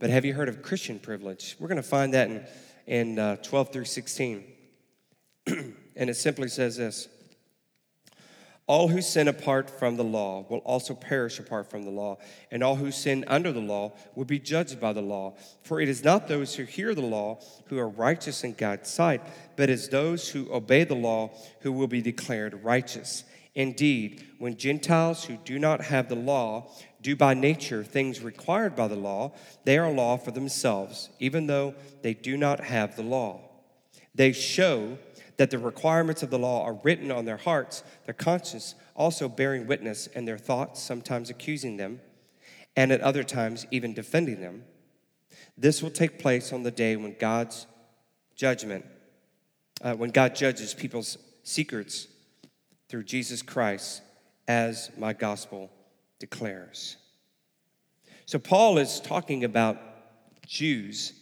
but 0.00 0.11
have 0.11 0.25
you 0.25 0.35
heard 0.35 0.49
of 0.49 0.62
Christian 0.62 0.99
privilege? 0.99 1.55
We're 1.61 1.69
going 1.69 1.76
to 1.76 1.83
find 1.85 2.12
that 2.14 2.29
in, 2.29 2.45
in 2.88 3.19
uh, 3.21 3.37
12 3.37 3.73
through 3.73 3.85
16. 3.85 4.45
and 5.47 6.11
it 6.11 6.17
simply 6.17 6.49
says 6.49 6.76
this 6.76 7.07
All 8.70 8.86
who 8.86 9.02
sin 9.02 9.26
apart 9.26 9.68
from 9.68 9.96
the 9.96 10.04
law 10.04 10.46
will 10.48 10.58
also 10.58 10.94
perish 10.94 11.40
apart 11.40 11.68
from 11.68 11.82
the 11.82 11.90
law, 11.90 12.18
and 12.52 12.62
all 12.62 12.76
who 12.76 12.92
sin 12.92 13.24
under 13.26 13.50
the 13.50 13.58
law 13.58 13.90
will 14.14 14.24
be 14.24 14.38
judged 14.38 14.80
by 14.80 14.92
the 14.92 15.02
law. 15.02 15.34
For 15.64 15.80
it 15.80 15.88
is 15.88 16.04
not 16.04 16.28
those 16.28 16.54
who 16.54 16.62
hear 16.62 16.94
the 16.94 17.00
law 17.00 17.40
who 17.66 17.80
are 17.80 17.88
righteous 17.88 18.44
in 18.44 18.52
God's 18.52 18.88
sight, 18.88 19.22
but 19.56 19.70
it's 19.70 19.88
those 19.88 20.28
who 20.28 20.52
obey 20.52 20.84
the 20.84 20.94
law 20.94 21.32
who 21.62 21.72
will 21.72 21.88
be 21.88 22.00
declared 22.00 22.62
righteous. 22.62 23.24
Indeed, 23.56 24.24
when 24.38 24.56
Gentiles 24.56 25.24
who 25.24 25.36
do 25.38 25.58
not 25.58 25.80
have 25.80 26.08
the 26.08 26.14
law 26.14 26.70
do 27.02 27.16
by 27.16 27.34
nature 27.34 27.82
things 27.82 28.20
required 28.20 28.76
by 28.76 28.86
the 28.86 28.94
law, 28.94 29.32
they 29.64 29.78
are 29.78 29.90
law 29.90 30.16
for 30.16 30.30
themselves, 30.30 31.10
even 31.18 31.48
though 31.48 31.74
they 32.02 32.14
do 32.14 32.36
not 32.36 32.60
have 32.60 32.94
the 32.94 33.02
law. 33.02 33.40
They 34.14 34.30
show 34.30 34.98
that 35.40 35.50
the 35.50 35.59
requirements 35.59 36.23
of 36.23 36.28
the 36.28 36.38
law 36.38 36.62
are 36.66 36.78
written 36.85 37.11
on 37.11 37.25
their 37.25 37.38
hearts, 37.38 37.82
their 38.04 38.12
conscience 38.12 38.75
also 38.94 39.26
bearing 39.26 39.66
witness, 39.66 40.06
and 40.14 40.28
their 40.28 40.37
thoughts 40.37 40.82
sometimes 40.82 41.30
accusing 41.30 41.78
them, 41.78 41.99
and 42.76 42.92
at 42.92 43.00
other 43.00 43.25
times 43.25 43.66
even 43.70 43.94
defending 43.94 44.42
them. 44.42 44.64
This 45.56 45.82
will 45.82 45.90
take 45.90 46.18
place 46.18 46.52
on 46.52 46.62
the 46.62 46.70
day 46.70 46.94
when 46.94 47.16
God's 47.18 47.66
judgment, 48.37 48.85
uh, 49.80 49.94
when 49.94 50.11
God 50.11 50.35
judges 50.35 50.75
people's 50.75 51.16
secrets 51.42 52.06
through 52.90 53.04
Jesus 53.04 53.40
Christ, 53.40 54.02
as 54.47 54.90
my 54.99 55.14
gospel 55.14 55.70
declares. 56.18 56.99
So, 58.26 58.38
Paul 58.38 58.76
is 58.76 59.00
talking 59.00 59.44
about 59.44 59.78
Jews 60.47 61.14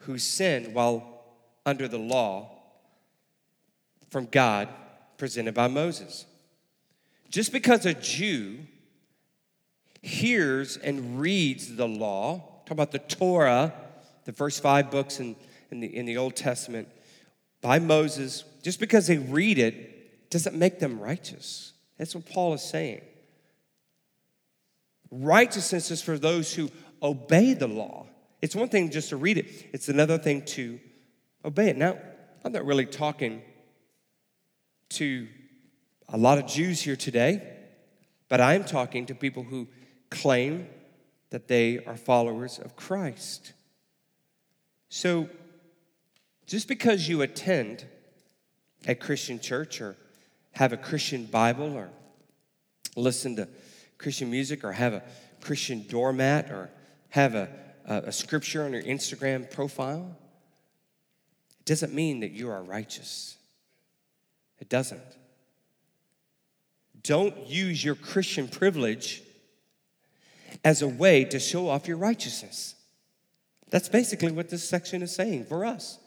who 0.00 0.18
sinned 0.18 0.74
while 0.74 1.24
under 1.64 1.88
the 1.88 1.98
law 1.98 2.53
from 4.14 4.26
God 4.26 4.68
presented 5.18 5.54
by 5.54 5.66
Moses. 5.66 6.24
Just 7.30 7.50
because 7.50 7.84
a 7.84 7.94
Jew 7.94 8.60
hears 10.02 10.76
and 10.76 11.18
reads 11.18 11.74
the 11.74 11.88
law, 11.88 12.60
talk 12.64 12.70
about 12.70 12.92
the 12.92 13.00
Torah, 13.00 13.74
the 14.24 14.32
first 14.32 14.62
five 14.62 14.88
books 14.88 15.18
in, 15.18 15.34
in, 15.72 15.80
the, 15.80 15.96
in 15.96 16.06
the 16.06 16.16
Old 16.16 16.36
Testament 16.36 16.86
by 17.60 17.80
Moses, 17.80 18.44
just 18.62 18.78
because 18.78 19.08
they 19.08 19.18
read 19.18 19.58
it 19.58 20.30
doesn't 20.30 20.54
make 20.54 20.78
them 20.78 21.00
righteous. 21.00 21.72
That's 21.98 22.14
what 22.14 22.24
Paul 22.24 22.54
is 22.54 22.62
saying. 22.62 23.00
Righteousness 25.10 25.90
is 25.90 26.02
for 26.02 26.20
those 26.20 26.54
who 26.54 26.70
obey 27.02 27.52
the 27.52 27.66
law. 27.66 28.06
It's 28.40 28.54
one 28.54 28.68
thing 28.68 28.92
just 28.92 29.08
to 29.08 29.16
read 29.16 29.38
it, 29.38 29.70
it's 29.72 29.88
another 29.88 30.18
thing 30.18 30.44
to 30.44 30.78
obey 31.44 31.70
it. 31.70 31.76
Now, 31.76 31.98
I'm 32.44 32.52
not 32.52 32.64
really 32.64 32.86
talking 32.86 33.42
to 34.90 35.28
a 36.08 36.16
lot 36.16 36.38
of 36.38 36.46
Jews 36.46 36.80
here 36.82 36.96
today, 36.96 37.42
but 38.28 38.40
I'm 38.40 38.64
talking 38.64 39.06
to 39.06 39.14
people 39.14 39.42
who 39.42 39.68
claim 40.10 40.68
that 41.30 41.48
they 41.48 41.84
are 41.84 41.96
followers 41.96 42.58
of 42.58 42.76
Christ. 42.76 43.52
So, 44.88 45.28
just 46.46 46.68
because 46.68 47.08
you 47.08 47.22
attend 47.22 47.86
a 48.86 48.94
Christian 48.94 49.40
church 49.40 49.80
or 49.80 49.96
have 50.52 50.72
a 50.72 50.76
Christian 50.76 51.24
Bible 51.24 51.74
or 51.74 51.90
listen 52.96 53.36
to 53.36 53.48
Christian 53.98 54.30
music 54.30 54.62
or 54.62 54.72
have 54.72 54.92
a 54.92 55.02
Christian 55.40 55.86
doormat 55.88 56.50
or 56.50 56.70
have 57.10 57.34
a, 57.34 57.48
a, 57.86 57.96
a 57.96 58.12
scripture 58.12 58.64
on 58.64 58.72
your 58.72 58.82
Instagram 58.82 59.50
profile, 59.50 60.16
it 61.58 61.64
doesn't 61.64 61.94
mean 61.94 62.20
that 62.20 62.32
you 62.32 62.50
are 62.50 62.62
righteous. 62.62 63.36
It 64.58 64.68
doesn't. 64.68 65.00
Don't 67.02 67.46
use 67.46 67.84
your 67.84 67.94
Christian 67.94 68.48
privilege 68.48 69.22
as 70.64 70.82
a 70.82 70.88
way 70.88 71.24
to 71.26 71.38
show 71.38 71.68
off 71.68 71.86
your 71.86 71.98
righteousness. 71.98 72.74
That's 73.70 73.88
basically 73.88 74.32
what 74.32 74.48
this 74.48 74.66
section 74.66 75.02
is 75.02 75.14
saying 75.14 75.46
for 75.46 75.64
us. 75.64 75.98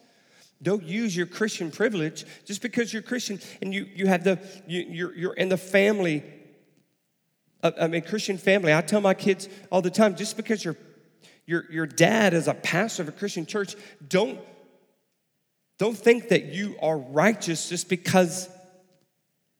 Don't 0.62 0.84
use 0.84 1.16
your 1.16 1.28
Christian 1.28 1.70
privilege 1.70 2.26
just 2.46 2.62
because 2.62 2.92
you're 2.92 3.04
Christian 3.04 3.40
and 3.62 3.74
you, 3.74 3.88
you 3.94 4.08
have 4.08 4.24
the, 4.24 4.40
you, 4.68 4.86
you're, 4.90 5.16
you're 5.16 5.34
in 5.34 5.50
the 5.50 5.58
family, 5.58 6.24
uh, 7.62 7.72
I 7.80 7.88
mean, 7.88 8.02
Christian 8.02 8.38
family. 8.38 8.74
I 8.74 8.82
tell 8.82 9.02
my 9.02 9.14
kids 9.14 9.50
all 9.72 9.84
the 9.84 9.92
time 9.92 10.16
just 10.16 10.36
because 10.36 10.66
your, 10.66 10.76
your, 11.46 11.66
your 11.72 11.86
dad 11.86 12.34
is 12.34 12.48
a 12.48 12.56
pastor 12.56 13.04
of 13.04 13.10
a 13.10 13.12
Christian 13.12 13.46
church, 13.46 13.76
don't, 14.08 14.40
don't 15.78 15.98
think 15.98 16.30
that 16.30 16.46
you 16.46 16.76
are 16.82 16.98
righteous 16.98 17.70
just 17.70 17.90
because 17.90 18.50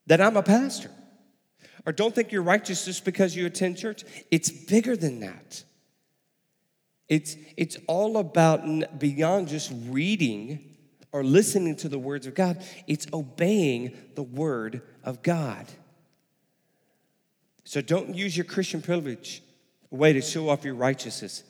that 0.06 0.20
I'm 0.20 0.36
a 0.36 0.42
pastor. 0.42 0.90
Or 1.86 1.92
don't 1.92 2.14
think 2.14 2.32
you're 2.32 2.42
righteous 2.42 2.84
just 2.84 3.04
because 3.04 3.36
you 3.36 3.46
attend 3.46 3.78
church. 3.78 4.04
It's 4.30 4.50
bigger 4.50 4.96
than 4.96 5.20
that. 5.20 5.62
It's, 7.08 7.36
it's 7.56 7.76
all 7.86 8.18
about 8.18 8.98
beyond 8.98 9.48
just 9.48 9.72
reading 9.86 10.76
or 11.12 11.24
listening 11.24 11.76
to 11.76 11.88
the 11.88 11.98
words 11.98 12.26
of 12.26 12.34
God, 12.34 12.62
it's 12.86 13.06
obeying 13.12 13.96
the 14.14 14.22
word 14.22 14.82
of 15.04 15.22
God. 15.22 15.66
So 17.64 17.80
don't 17.80 18.14
use 18.14 18.36
your 18.36 18.44
Christian 18.44 18.82
privilege 18.82 19.42
a 19.90 19.96
way 19.96 20.12
to 20.12 20.20
show 20.20 20.50
off 20.50 20.64
your 20.64 20.74
righteousness. 20.74 21.44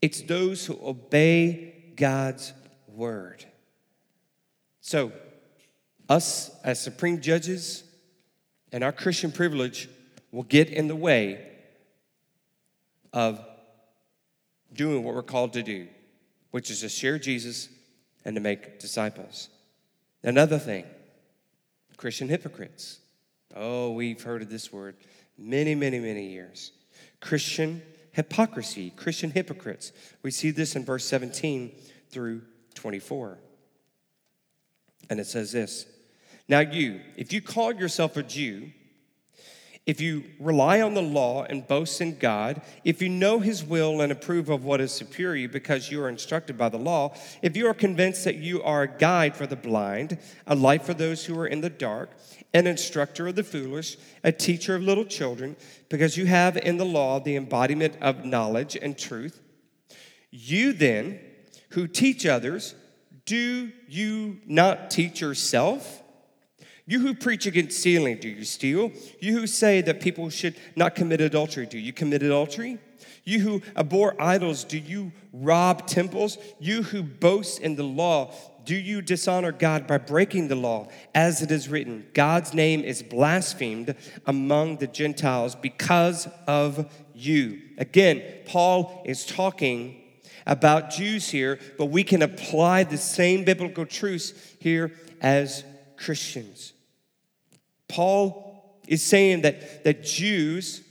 It's 0.00 0.22
those 0.22 0.64
who 0.64 0.78
obey 0.82 1.92
God's 1.96 2.52
word. 2.88 3.44
So, 4.82 5.12
us 6.08 6.50
as 6.64 6.82
supreme 6.82 7.20
judges 7.20 7.84
and 8.72 8.82
our 8.82 8.92
Christian 8.92 9.30
privilege 9.30 9.88
will 10.32 10.42
get 10.42 10.68
in 10.68 10.88
the 10.88 10.96
way 10.96 11.48
of 13.12 13.40
doing 14.72 15.04
what 15.04 15.14
we're 15.14 15.22
called 15.22 15.52
to 15.52 15.62
do, 15.62 15.86
which 16.50 16.68
is 16.68 16.80
to 16.80 16.88
share 16.88 17.18
Jesus 17.18 17.68
and 18.24 18.34
to 18.34 18.40
make 18.40 18.80
disciples. 18.80 19.48
Another 20.24 20.58
thing, 20.58 20.84
Christian 21.96 22.28
hypocrites. 22.28 22.98
Oh, 23.54 23.92
we've 23.92 24.22
heard 24.22 24.42
of 24.42 24.50
this 24.50 24.72
word 24.72 24.96
many, 25.38 25.76
many, 25.76 26.00
many 26.00 26.26
years. 26.26 26.72
Christian 27.20 27.82
hypocrisy, 28.10 28.90
Christian 28.96 29.30
hypocrites. 29.30 29.92
We 30.22 30.32
see 30.32 30.50
this 30.50 30.74
in 30.74 30.84
verse 30.84 31.04
17 31.04 31.72
through 32.10 32.42
24. 32.74 33.38
And 35.10 35.20
it 35.20 35.26
says 35.26 35.52
this 35.52 35.86
Now, 36.48 36.60
you, 36.60 37.00
if 37.16 37.32
you 37.32 37.40
call 37.40 37.72
yourself 37.74 38.16
a 38.16 38.22
Jew, 38.22 38.70
if 39.84 40.00
you 40.00 40.22
rely 40.38 40.80
on 40.80 40.94
the 40.94 41.02
law 41.02 41.42
and 41.42 41.66
boast 41.66 42.00
in 42.00 42.16
God, 42.16 42.62
if 42.84 43.02
you 43.02 43.08
know 43.08 43.40
His 43.40 43.64
will 43.64 44.00
and 44.00 44.12
approve 44.12 44.48
of 44.48 44.64
what 44.64 44.80
is 44.80 44.92
superior 44.92 45.48
because 45.48 45.90
you 45.90 46.00
are 46.04 46.08
instructed 46.08 46.56
by 46.56 46.68
the 46.68 46.78
law, 46.78 47.14
if 47.42 47.56
you 47.56 47.66
are 47.66 47.74
convinced 47.74 48.24
that 48.24 48.36
you 48.36 48.62
are 48.62 48.82
a 48.82 48.98
guide 48.98 49.36
for 49.36 49.46
the 49.46 49.56
blind, 49.56 50.18
a 50.46 50.54
light 50.54 50.84
for 50.84 50.94
those 50.94 51.24
who 51.24 51.36
are 51.38 51.48
in 51.48 51.62
the 51.62 51.70
dark, 51.70 52.10
an 52.54 52.68
instructor 52.68 53.26
of 53.26 53.34
the 53.34 53.42
foolish, 53.42 53.96
a 54.22 54.30
teacher 54.30 54.76
of 54.76 54.82
little 54.82 55.04
children, 55.04 55.56
because 55.88 56.16
you 56.16 56.26
have 56.26 56.56
in 56.56 56.76
the 56.76 56.84
law 56.84 57.18
the 57.18 57.34
embodiment 57.34 57.96
of 58.00 58.24
knowledge 58.24 58.76
and 58.80 58.96
truth, 58.96 59.40
you 60.30 60.72
then 60.72 61.18
who 61.70 61.88
teach 61.88 62.24
others, 62.24 62.76
do 63.32 63.72
you 63.88 64.36
not 64.46 64.90
teach 64.90 65.22
yourself? 65.22 66.02
You 66.84 67.00
who 67.00 67.14
preach 67.14 67.46
against 67.46 67.80
stealing, 67.80 68.18
do 68.18 68.28
you 68.28 68.44
steal? 68.44 68.92
You 69.20 69.38
who 69.38 69.46
say 69.46 69.80
that 69.80 70.02
people 70.02 70.28
should 70.28 70.54
not 70.76 70.94
commit 70.94 71.22
adultery, 71.22 71.64
do 71.64 71.78
you 71.78 71.94
commit 71.94 72.22
adultery? 72.22 72.78
You 73.24 73.40
who 73.40 73.62
abhor 73.74 74.20
idols, 74.20 74.64
do 74.64 74.76
you 74.76 75.12
rob 75.32 75.86
temples? 75.86 76.36
You 76.60 76.82
who 76.82 77.02
boast 77.02 77.60
in 77.60 77.76
the 77.76 77.84
law, 77.84 78.34
do 78.66 78.74
you 78.74 79.00
dishonor 79.00 79.50
God 79.50 79.86
by 79.86 79.96
breaking 79.96 80.48
the 80.48 80.54
law? 80.54 80.88
As 81.14 81.40
it 81.40 81.50
is 81.50 81.70
written, 81.70 82.08
God's 82.12 82.52
name 82.52 82.84
is 82.84 83.02
blasphemed 83.02 83.94
among 84.26 84.76
the 84.76 84.88
Gentiles 84.88 85.54
because 85.54 86.28
of 86.46 86.92
you. 87.14 87.62
Again, 87.78 88.22
Paul 88.44 89.02
is 89.06 89.24
talking 89.24 90.01
about 90.46 90.90
Jews 90.90 91.30
here, 91.30 91.58
but 91.78 91.86
we 91.86 92.04
can 92.04 92.22
apply 92.22 92.84
the 92.84 92.96
same 92.96 93.44
biblical 93.44 93.86
truths 93.86 94.32
here 94.58 94.92
as 95.20 95.64
Christians. 95.96 96.72
Paul 97.88 98.80
is 98.88 99.02
saying 99.02 99.42
that, 99.42 99.84
that 99.84 100.02
Jews 100.02 100.82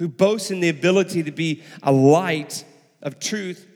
who 0.00 0.08
boast 0.08 0.50
in 0.50 0.60
the 0.60 0.68
ability 0.70 1.22
to 1.22 1.30
be 1.30 1.62
a 1.82 1.92
light 1.92 2.64
of 3.02 3.20
truth, 3.20 3.66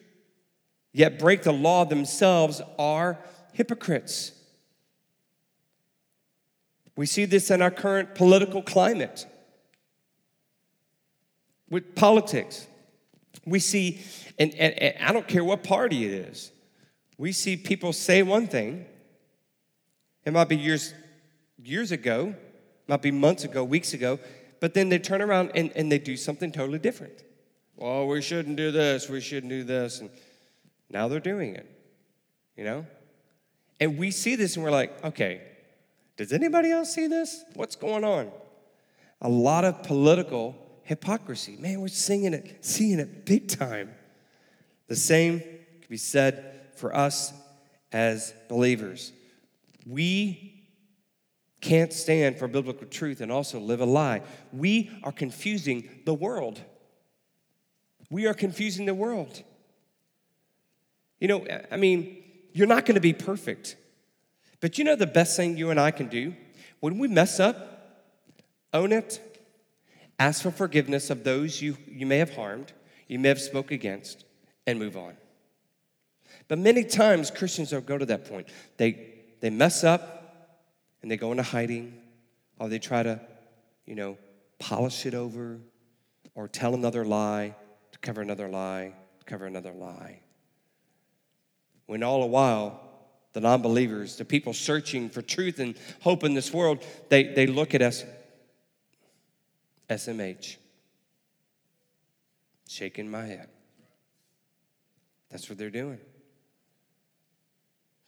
yet 0.91 1.19
break 1.19 1.43
the 1.43 1.53
law 1.53 1.85
themselves, 1.85 2.63
are 2.79 3.19
hypocrites. 3.53 4.33
We 6.97 7.05
see 7.05 7.27
this 7.27 7.51
in 7.51 7.61
our 7.61 7.71
current 7.71 8.15
political 8.15 8.63
climate 8.63 9.27
with 11.69 11.95
politics. 11.95 12.69
We 13.47 13.59
see, 13.59 14.01
and, 14.39 14.53
and, 14.55 14.75
and, 14.75 15.05
I 15.05 15.13
don't 15.13 15.29
care 15.29 15.45
what 15.45 15.63
party 15.63 16.05
it 16.07 16.13
is, 16.29 16.51
we 17.19 17.33
see 17.33 17.57
people 17.57 17.93
say 17.93 18.23
one 18.23 18.47
thing. 18.47 18.87
It 20.25 20.33
might 20.33 20.49
be 20.49 20.57
years, 20.57 20.95
years 21.63 21.93
ago, 21.93 22.35
might 22.89 23.03
be 23.03 23.11
months 23.11 23.45
ago, 23.45 23.63
weeks 23.63 23.95
ago, 23.95 24.19
but 24.61 24.75
then 24.75 24.89
they 24.89 24.99
turn 24.99 25.21
around 25.21 25.53
and, 25.55 25.71
and 25.77 25.93
they 25.93 25.99
do 25.99 26.17
something 26.17 26.51
totally 26.51 26.79
different. 26.79 27.23
Well, 27.77 28.07
we 28.07 28.23
shouldn't 28.23 28.57
do 28.57 28.71
this, 28.71 29.09
we 29.09 29.21
shouldn't 29.21 29.51
do 29.51 29.65
this. 29.65 30.01
And 30.01 30.11
now 30.91 31.09
they're 31.09 31.21
doing 31.21 31.55
it, 31.55 31.69
you 32.57 32.65
know? 32.65 32.87
And 33.81 33.99
we 33.99 34.11
see 34.11 34.37
this 34.37 34.57
and 34.57 34.65
we're 34.65 34.71
like, 34.71 35.05
okay, 35.05 35.43
does 36.17 36.33
anybody 36.33 36.71
else 36.71 36.95
see 36.95 37.07
this? 37.07 37.45
What's 37.55 37.77
going 37.77 38.05
on? 38.05 38.31
A 39.21 39.29
lot 39.29 39.65
of 39.65 39.83
political 39.83 40.57
hypocrisy. 40.85 41.57
Man, 41.59 41.81
we're 41.81 41.88
singing 41.88 42.35
it, 42.35 42.64
seeing 42.64 42.99
it 42.99 43.25
big 43.25 43.49
time. 43.49 43.90
The 44.88 44.97
same 44.97 45.40
can 45.40 45.88
be 45.88 45.97
said 45.97 46.61
for 46.77 46.94
us 46.94 47.33
as 47.92 48.35
believers. 48.49 49.12
We 49.87 50.55
can't 51.61 51.92
stand 51.92 52.38
for 52.38 52.47
biblical 52.47 52.87
truth 52.87 53.20
and 53.20 53.33
also 53.33 53.59
live 53.59 53.81
a 53.81 53.87
lie. 53.87 54.23
We 54.53 54.90
are 55.03 55.12
confusing 55.12 55.88
the 56.05 56.14
world. 56.14 56.61
We 58.11 58.27
are 58.27 58.35
confusing 58.35 58.85
the 58.85 58.94
world. 58.94 59.42
You 61.18 61.29
know, 61.29 61.47
I 61.70 61.79
mean, 61.79 62.23
you're 62.53 62.66
not 62.66 62.85
going 62.85 62.97
to 62.97 63.01
be 63.01 63.14
perfect. 63.14 63.77
But 64.61 64.79
you 64.79 64.85
know 64.85 64.97
the 64.97 65.07
best 65.07 65.37
thing 65.37 65.57
you 65.57 65.70
and 65.70 65.81
I 65.81 65.90
can 65.90 66.09
do? 66.09 66.35
When 66.81 66.99
we 66.99 67.09
mess 67.09 67.40
up, 67.40 68.03
own 68.75 68.92
it, 68.92 69.34
ask 70.18 70.42
for 70.42 70.50
forgiveness 70.50 71.11
of 71.11 71.24
those 71.24 71.61
you, 71.61 71.77
you 71.88 72.07
may 72.07 72.18
have 72.18 72.35
harmed, 72.35 72.72
you 73.09 73.18
may 73.18 73.29
have 73.29 73.40
spoke 73.40 73.70
against, 73.70 74.24
and 74.66 74.79
move 74.79 74.96
on. 74.96 75.14
But 76.48 76.59
many 76.59 76.85
times 76.85 77.31
Christians 77.31 77.70
don't 77.70 77.87
go 77.87 77.98
to 77.98 78.07
that 78.07 78.29
point. 78.29 78.48
They, 78.77 79.14
they 79.40 79.50
mess 79.50 79.85
up 79.85 80.70
and 81.03 81.11
they 81.11 81.16
go 81.16 81.31
into 81.31 81.42
hiding, 81.42 81.94
or 82.59 82.68
they 82.68 82.79
try 82.79 83.03
to, 83.03 83.20
you 83.87 83.94
know, 83.94 84.16
polish 84.59 85.07
it 85.07 85.14
over 85.14 85.59
or 86.35 86.48
tell 86.48 86.74
another 86.74 87.05
lie 87.05 87.55
to 87.92 87.98
cover 87.98 88.20
another 88.22 88.48
lie, 88.48 88.94
to 89.18 89.24
cover 89.24 89.46
another 89.46 89.72
lie. 89.72 90.20
When 91.87 92.03
all 92.03 92.20
the 92.20 92.27
while, 92.27 92.81
the 93.35 93.40
non 93.40 93.62
believers, 93.62 94.16
the 94.16 94.24
people 94.24 94.55
searching 94.55 95.11
for 95.11 95.20
truth 95.20 95.59
and 95.59 95.77
hope 96.00 96.24
in 96.24 96.35
this 96.35 96.53
world, 96.53 96.83
they, 97.11 97.24
they 97.24 97.46
look 97.46 97.74
at 97.74 97.83
us, 97.83 98.05
SMH, 99.88 100.57
shaking 102.68 103.11
my 103.11 103.27
head. 103.27 103.49
That's 105.31 105.49
what 105.49 105.59
they're 105.59 105.70
doing. 105.70 105.99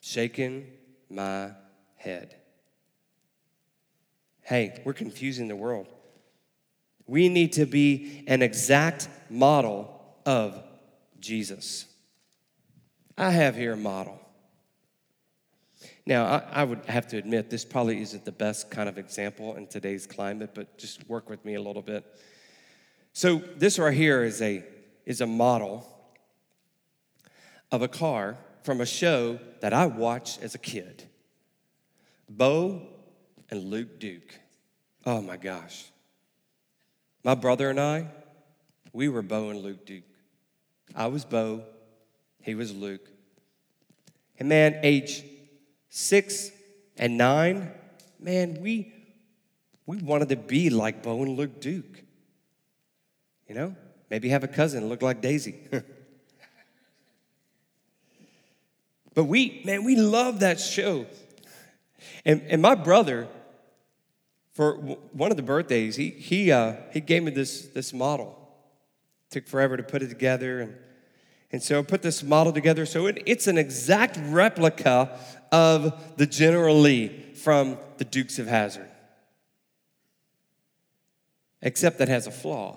Shaking 0.01 0.71
my 1.11 1.51
head. 1.97 2.37
Hey, 4.43 4.81
we're 4.85 4.93
confusing 4.93 5.49
the 5.49 5.57
world. 5.57 5.89
We 7.07 7.29
need 7.29 7.53
to 7.55 7.67
be 7.67 8.25
an 8.27 8.43
exact 8.43 9.09
model 9.29 10.01
of 10.25 10.63
Jesus. 11.21 11.87
I 13.19 13.31
have 13.31 13.57
here 13.57 13.73
a 13.73 13.77
model. 13.77 14.21
Now, 16.07 16.25
I, 16.25 16.61
I, 16.61 16.65
would 16.65 16.87
have 16.87 17.09
to 17.09 17.17
admit, 17.17 17.51
this 17.51 17.65
probably 17.65 18.01
isn't 18.01 18.25
the 18.25 18.33
best 18.33 18.71
kind 18.71 18.89
of 18.89 18.97
example 18.97 19.57
in 19.57 19.67
today's 19.67 20.07
climate, 20.07 20.51
but 20.55 20.79
just 20.79 21.09
work 21.09 21.29
with 21.29 21.45
me 21.45 21.55
a 21.55 21.61
little 21.61 21.83
bit. 21.83 22.05
So, 23.13 23.43
this 23.57 23.77
right 23.79 23.93
here 23.93 24.23
is 24.23 24.41
a, 24.41 24.65
is 25.05 25.21
a 25.21 25.27
model 25.27 25.85
of 27.73 27.83
a 27.83 27.89
car 27.89 28.39
from 28.63 28.81
a 28.81 28.87
show 28.87 29.41
that 29.61 29.73
I 29.73 29.87
watched 29.87 30.43
as 30.43 30.55
a 30.55 30.59
kid 30.59 31.05
Bo 32.29 32.83
and 33.51 33.65
Luke 33.65 33.99
Duke. 33.99 34.39
Oh 35.05 35.21
my 35.21 35.37
gosh. 35.37 35.87
My 37.25 37.35
brother 37.35 37.71
and 37.71 37.81
I, 37.81 38.09
we 38.93 39.09
were 39.09 39.23
Bo 39.23 39.51
and 39.51 39.61
Luke 39.61 39.85
Duke. 39.87 40.05
I 40.95 41.09
was 41.09 41.25
Bo, 41.25 41.65
he 42.41 42.55
was 42.55 42.73
Luke. 42.73 43.09
And 44.39 44.49
man, 44.49 44.79
age 44.83 45.25
six 45.97 46.51
and 46.99 47.17
nine, 47.17 47.73
man, 48.21 48.61
we 48.61 48.93
we 49.87 49.97
wanted 49.97 50.29
to 50.29 50.37
be 50.37 50.69
like 50.69 51.03
Bo 51.03 51.23
and 51.23 51.39
Luke 51.39 51.59
Duke. 51.61 52.03
You 53.49 53.55
know, 53.55 53.75
maybe 54.11 54.29
have 54.29 54.45
a 54.45 54.49
cousin 54.49 54.89
look 54.89 55.01
like 55.01 55.23
Daisy. 55.23 55.55
but 59.15 59.25
we, 59.25 59.63
man, 59.65 59.85
we 59.85 59.97
love 59.97 60.41
that 60.41 60.61
show. 60.61 61.07
And, 62.25 62.43
and 62.43 62.61
my 62.61 62.75
brother, 62.75 63.29
for 64.53 64.75
one 64.75 65.31
of 65.31 65.37
the 65.37 65.45
birthdays, 65.45 65.95
he, 65.95 66.11
he, 66.11 66.51
uh, 66.51 66.75
he 66.93 67.01
gave 67.01 67.23
me 67.23 67.31
this, 67.31 67.69
this 67.69 67.93
model. 67.93 68.37
took 69.31 69.47
forever 69.47 69.77
to 69.77 69.85
put 69.85 70.03
it 70.03 70.09
together. 70.09 70.61
And, 70.61 70.77
and 71.53 71.63
so 71.63 71.79
I 71.79 71.83
put 71.83 72.03
this 72.03 72.23
model 72.23 72.53
together. 72.53 72.87
So 72.87 73.07
it, 73.07 73.23
it's 73.25 73.47
an 73.47 73.57
exact 73.57 74.19
replica 74.25 75.19
of 75.53 76.17
the 76.17 76.27
General 76.27 76.79
Lee 76.79 77.09
from 77.35 77.79
the 77.99 78.05
Dukes 78.05 78.39
of 78.39 78.47
Hazzard, 78.47 78.91
except 81.63 81.99
that 81.99 82.09
has 82.09 82.27
a 82.27 82.31
flaw. 82.31 82.77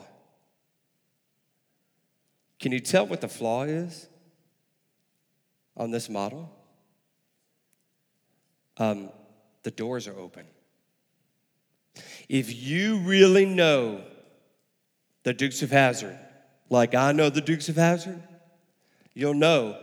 Can 2.60 2.72
you 2.72 2.80
tell 2.80 3.08
what 3.08 3.22
the 3.22 3.28
flaw 3.28 3.64
is 3.64 4.08
on 5.76 5.92
this 5.92 6.10
model? 6.10 6.52
Um, 8.78 9.10
the 9.64 9.72
doors 9.72 10.08
are 10.08 10.18
open. 10.18 10.46
If 12.28 12.56
you 12.56 13.00
really 13.00 13.46
know 13.46 14.04
the 15.24 15.34
Dukes 15.34 15.62
of 15.64 15.72
Hazzard, 15.72 16.18
like 16.70 16.94
I 16.94 17.12
know 17.12 17.30
the 17.30 17.42
Dukes 17.42 17.68
of 17.68 17.76
Hazzard, 17.76 18.22
you'll 19.14 19.34
know 19.34 19.78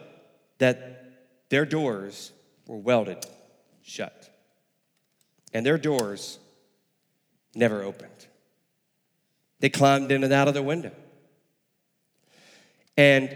that 0.58 1.48
their 1.48 1.64
doors 1.64 2.32
were 2.66 2.78
welded 2.78 3.24
shut. 3.82 4.30
And 5.52 5.64
their 5.64 5.78
doors 5.78 6.38
never 7.54 7.82
opened. 7.82 8.26
They 9.60 9.70
climbed 9.70 10.12
in 10.12 10.24
and 10.24 10.32
out 10.32 10.48
of 10.48 10.54
the 10.54 10.62
window. 10.62 10.92
And 12.96 13.34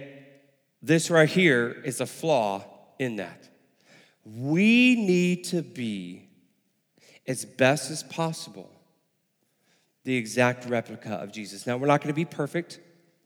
this 0.83 1.11
right 1.11 1.29
here 1.29 1.81
is 1.85 2.01
a 2.01 2.07
flaw 2.07 2.65
in 2.99 3.17
that. 3.17 3.49
We 4.25 4.97
need 4.97 5.45
to 5.45 5.63
be, 5.63 6.29
as 7.27 7.45
best 7.45 7.91
as 7.91 8.03
possible, 8.03 8.71
the 10.05 10.17
exact 10.17 10.69
replica 10.69 11.15
of 11.15 11.33
Jesus. 11.33 11.67
Now, 11.67 11.77
we're 11.77 11.87
not 11.87 12.01
going 12.01 12.09
to 12.09 12.15
be 12.15 12.25
perfect, 12.25 12.81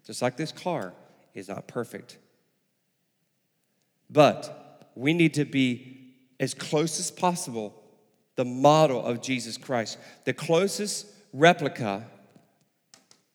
just 0.06 0.22
like 0.22 0.36
this 0.36 0.52
car 0.52 0.92
is 1.34 1.48
not 1.48 1.66
perfect. 1.66 2.18
But 4.14 4.92
we 4.94 5.12
need 5.12 5.34
to 5.34 5.44
be 5.44 5.98
as 6.38 6.54
close 6.54 7.00
as 7.00 7.10
possible 7.10 7.74
the 8.36 8.44
model 8.44 9.04
of 9.04 9.20
Jesus 9.20 9.56
Christ, 9.56 9.98
the 10.24 10.32
closest 10.32 11.06
replica 11.32 12.04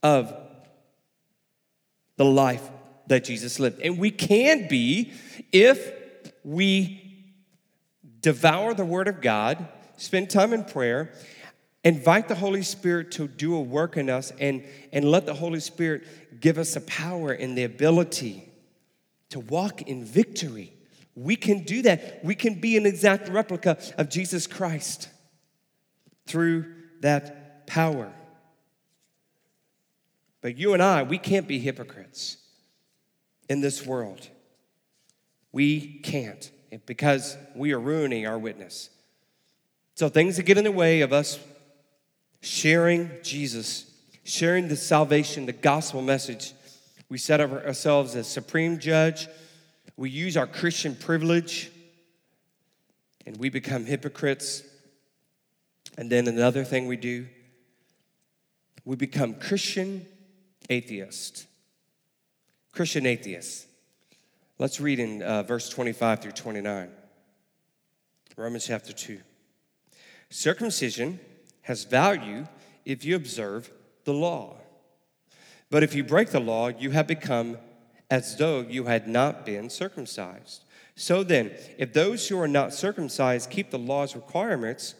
of 0.01 0.33
the 2.15 2.23
life 2.23 2.67
that 3.07 3.25
Jesus 3.25 3.59
lived. 3.59 3.81
And 3.81 3.97
we 3.97 4.09
can 4.09 4.69
be 4.69 5.11
if 5.51 5.91
we 6.45 7.33
devour 8.21 8.73
the 8.73 8.85
Word 8.85 9.09
of 9.09 9.19
God, 9.19 9.67
spend 9.97 10.29
time 10.29 10.53
in 10.53 10.63
prayer, 10.63 11.11
invite 11.83 12.29
the 12.29 12.35
Holy 12.35 12.61
Spirit 12.61 13.11
to 13.11 13.27
do 13.27 13.53
a 13.55 13.61
work 13.61 13.97
in 13.97 14.09
us, 14.09 14.31
and, 14.39 14.63
and 14.93 15.03
let 15.03 15.25
the 15.25 15.33
Holy 15.33 15.59
Spirit 15.59 16.39
give 16.39 16.57
us 16.57 16.73
the 16.73 16.81
power 16.81 17.31
and 17.31 17.57
the 17.57 17.65
ability 17.65 18.48
to 19.29 19.39
walk 19.39 19.83
in 19.83 20.03
victory. 20.03 20.73
We 21.15 21.35
can 21.35 21.63
do 21.63 21.81
that. 21.83 22.23
We 22.23 22.35
can 22.35 22.55
be 22.55 22.77
an 22.77 22.85
exact 22.85 23.29
replica 23.29 23.77
of 23.97 24.09
Jesus 24.09 24.47
Christ 24.47 25.09
through 26.25 26.73
that 27.01 27.67
power. 27.67 28.11
But 30.41 30.57
you 30.57 30.73
and 30.73 30.81
I, 30.81 31.03
we 31.03 31.17
can't 31.17 31.47
be 31.47 31.59
hypocrites 31.59 32.37
in 33.49 33.61
this 33.61 33.85
world. 33.85 34.29
We 35.51 35.99
can't 35.99 36.49
because 36.85 37.35
we 37.55 37.73
are 37.73 37.79
ruining 37.79 38.27
our 38.27 38.37
witness. 38.37 38.89
So, 39.95 40.07
things 40.07 40.37
that 40.37 40.43
get 40.43 40.57
in 40.57 40.63
the 40.63 40.71
way 40.71 41.01
of 41.01 41.11
us 41.11 41.39
sharing 42.41 43.11
Jesus, 43.21 43.91
sharing 44.23 44.67
the 44.69 44.77
salvation, 44.77 45.45
the 45.45 45.51
gospel 45.51 46.01
message, 46.01 46.53
we 47.09 47.17
set 47.17 47.41
ourselves 47.41 48.15
as 48.15 48.27
supreme 48.27 48.79
judge. 48.79 49.27
We 49.97 50.09
use 50.11 50.37
our 50.37 50.47
Christian 50.47 50.95
privilege 50.95 51.71
and 53.25 53.35
we 53.37 53.49
become 53.49 53.85
hypocrites. 53.85 54.63
And 55.97 56.09
then 56.09 56.27
another 56.27 56.63
thing 56.63 56.87
we 56.87 56.97
do, 56.97 57.27
we 58.85 58.95
become 58.95 59.33
Christian 59.33 60.05
atheists. 60.69 61.47
Christian 62.71 63.05
atheists. 63.05 63.65
Let's 64.59 64.79
read 64.79 64.99
in 64.99 65.21
uh, 65.23 65.43
verse 65.43 65.69
25 65.69 66.21
through 66.21 66.31
29. 66.33 66.89
Romans 68.37 68.67
chapter 68.67 68.93
2. 68.93 69.19
Circumcision 70.29 71.19
has 71.63 71.83
value 71.83 72.47
if 72.85 73.03
you 73.03 73.15
observe 73.15 73.69
the 74.05 74.13
law. 74.13 74.57
But 75.69 75.83
if 75.83 75.93
you 75.93 76.03
break 76.03 76.29
the 76.29 76.39
law, 76.39 76.69
you 76.69 76.91
have 76.91 77.07
become 77.07 77.57
as 78.09 78.37
though 78.37 78.61
you 78.61 78.85
had 78.85 79.07
not 79.07 79.45
been 79.45 79.69
circumcised. 79.69 80.63
So 80.95 81.23
then, 81.23 81.51
if 81.77 81.93
those 81.93 82.27
who 82.27 82.39
are 82.39 82.47
not 82.47 82.73
circumcised 82.73 83.49
keep 83.49 83.69
the 83.69 83.79
law's 83.79 84.15
requirements, 84.15 84.95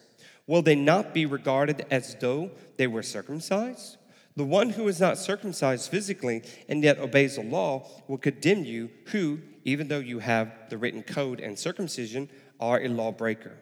will 0.47 0.61
they 0.61 0.75
not 0.75 1.13
be 1.13 1.25
regarded 1.25 1.85
as 1.89 2.15
though 2.19 2.51
they 2.77 2.87
were 2.87 3.03
circumcised? 3.03 3.97
The 4.35 4.45
one 4.45 4.69
who 4.69 4.87
is 4.87 4.99
not 4.99 5.17
circumcised 5.17 5.89
physically 5.89 6.43
and 6.69 6.83
yet 6.83 6.99
obeys 6.99 7.35
the 7.35 7.43
law 7.43 7.85
will 8.07 8.17
condemn 8.17 8.63
you, 8.63 8.89
who, 9.07 9.39
even 9.65 9.87
though 9.87 9.99
you 9.99 10.19
have 10.19 10.53
the 10.69 10.77
written 10.77 11.03
code 11.03 11.39
and 11.39 11.57
circumcision, 11.59 12.29
are 12.59 12.79
a 12.81 12.87
lawbreaker. 12.87 13.57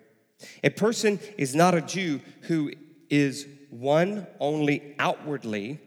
A 0.64 0.70
person 0.70 1.20
is 1.38 1.56
not 1.56 1.74
a 1.74 1.82
Jew 1.82 2.22
who 2.42 2.72
is 3.10 3.48
one 3.70 4.28
only 4.40 4.94
outwardly, 5.00 5.80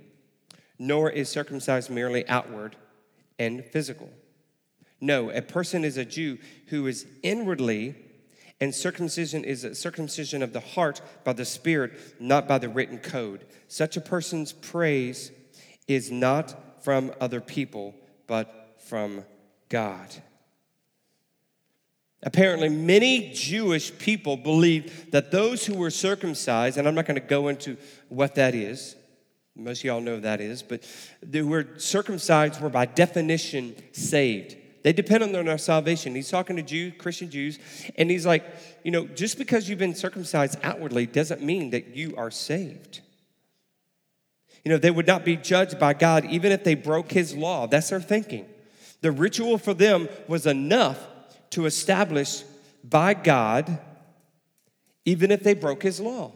nor 0.80 1.10
is 1.10 1.28
circumcised 1.28 1.90
merely 1.90 2.26
outward 2.26 2.74
and 3.38 3.62
physical. 3.66 4.10
No, 4.98 5.30
a 5.30 5.42
person 5.42 5.84
is 5.84 5.98
a 5.98 6.04
Jew 6.06 6.38
who 6.68 6.86
is 6.86 7.06
inwardly 7.22 7.94
and 8.60 8.74
circumcision 8.74 9.44
is 9.44 9.64
a 9.64 9.74
circumcision 9.74 10.42
of 10.42 10.52
the 10.52 10.60
heart 10.60 11.00
by 11.22 11.34
the 11.34 11.44
Spirit, 11.44 11.92
not 12.18 12.48
by 12.48 12.58
the 12.58 12.68
written 12.68 12.98
code. 12.98 13.46
Such 13.68 13.96
a 13.96 14.00
person's 14.00 14.52
praise 14.52 15.30
is 15.86 16.10
not 16.10 16.82
from 16.82 17.12
other 17.20 17.40
people, 17.40 17.94
but 18.26 18.78
from 18.86 19.24
God. 19.68 20.08
Apparently, 22.22 22.68
many 22.68 23.32
Jewish 23.32 23.96
people 23.98 24.36
believed 24.36 25.12
that 25.12 25.30
those 25.30 25.64
who 25.64 25.74
were 25.74 25.90
circumcised, 25.90 26.76
and 26.76 26.86
I'm 26.86 26.94
not 26.94 27.06
going 27.06 27.20
to 27.20 27.26
go 27.26 27.48
into 27.48 27.78
what 28.08 28.34
that 28.34 28.54
is, 28.54 28.94
most 29.60 29.80
of 29.80 29.84
y'all 29.84 30.00
know 30.00 30.20
that 30.20 30.40
is, 30.40 30.62
but 30.62 30.82
were 31.32 31.68
circumcised 31.78 32.60
were 32.60 32.68
by 32.68 32.86
definition 32.86 33.74
saved. 33.92 34.56
They 34.82 34.92
depend 34.92 35.22
on 35.22 35.32
their 35.32 35.58
salvation. 35.58 36.14
He's 36.14 36.30
talking 36.30 36.56
to 36.56 36.62
Jews, 36.62 36.94
Christian 36.98 37.30
Jews, 37.30 37.58
and 37.96 38.10
he's 38.10 38.24
like, 38.24 38.44
you 38.82 38.90
know, 38.90 39.06
just 39.06 39.36
because 39.36 39.68
you've 39.68 39.78
been 39.78 39.94
circumcised 39.94 40.58
outwardly 40.62 41.06
doesn't 41.06 41.42
mean 41.42 41.70
that 41.70 41.94
you 41.94 42.14
are 42.16 42.30
saved. 42.30 43.00
You 44.64 44.72
know, 44.72 44.78
they 44.78 44.90
would 44.90 45.06
not 45.06 45.24
be 45.24 45.36
judged 45.36 45.78
by 45.78 45.94
God 45.94 46.24
even 46.26 46.52
if 46.52 46.64
they 46.64 46.74
broke 46.74 47.12
his 47.12 47.34
law. 47.34 47.66
That's 47.66 47.90
their 47.90 48.00
thinking. 48.00 48.46
The 49.00 49.12
ritual 49.12 49.58
for 49.58 49.74
them 49.74 50.08
was 50.28 50.46
enough 50.46 50.98
to 51.50 51.66
establish 51.66 52.42
by 52.84 53.14
God, 53.14 53.78
even 55.04 55.30
if 55.30 55.42
they 55.42 55.54
broke 55.54 55.82
his 55.82 56.00
law. 56.00 56.32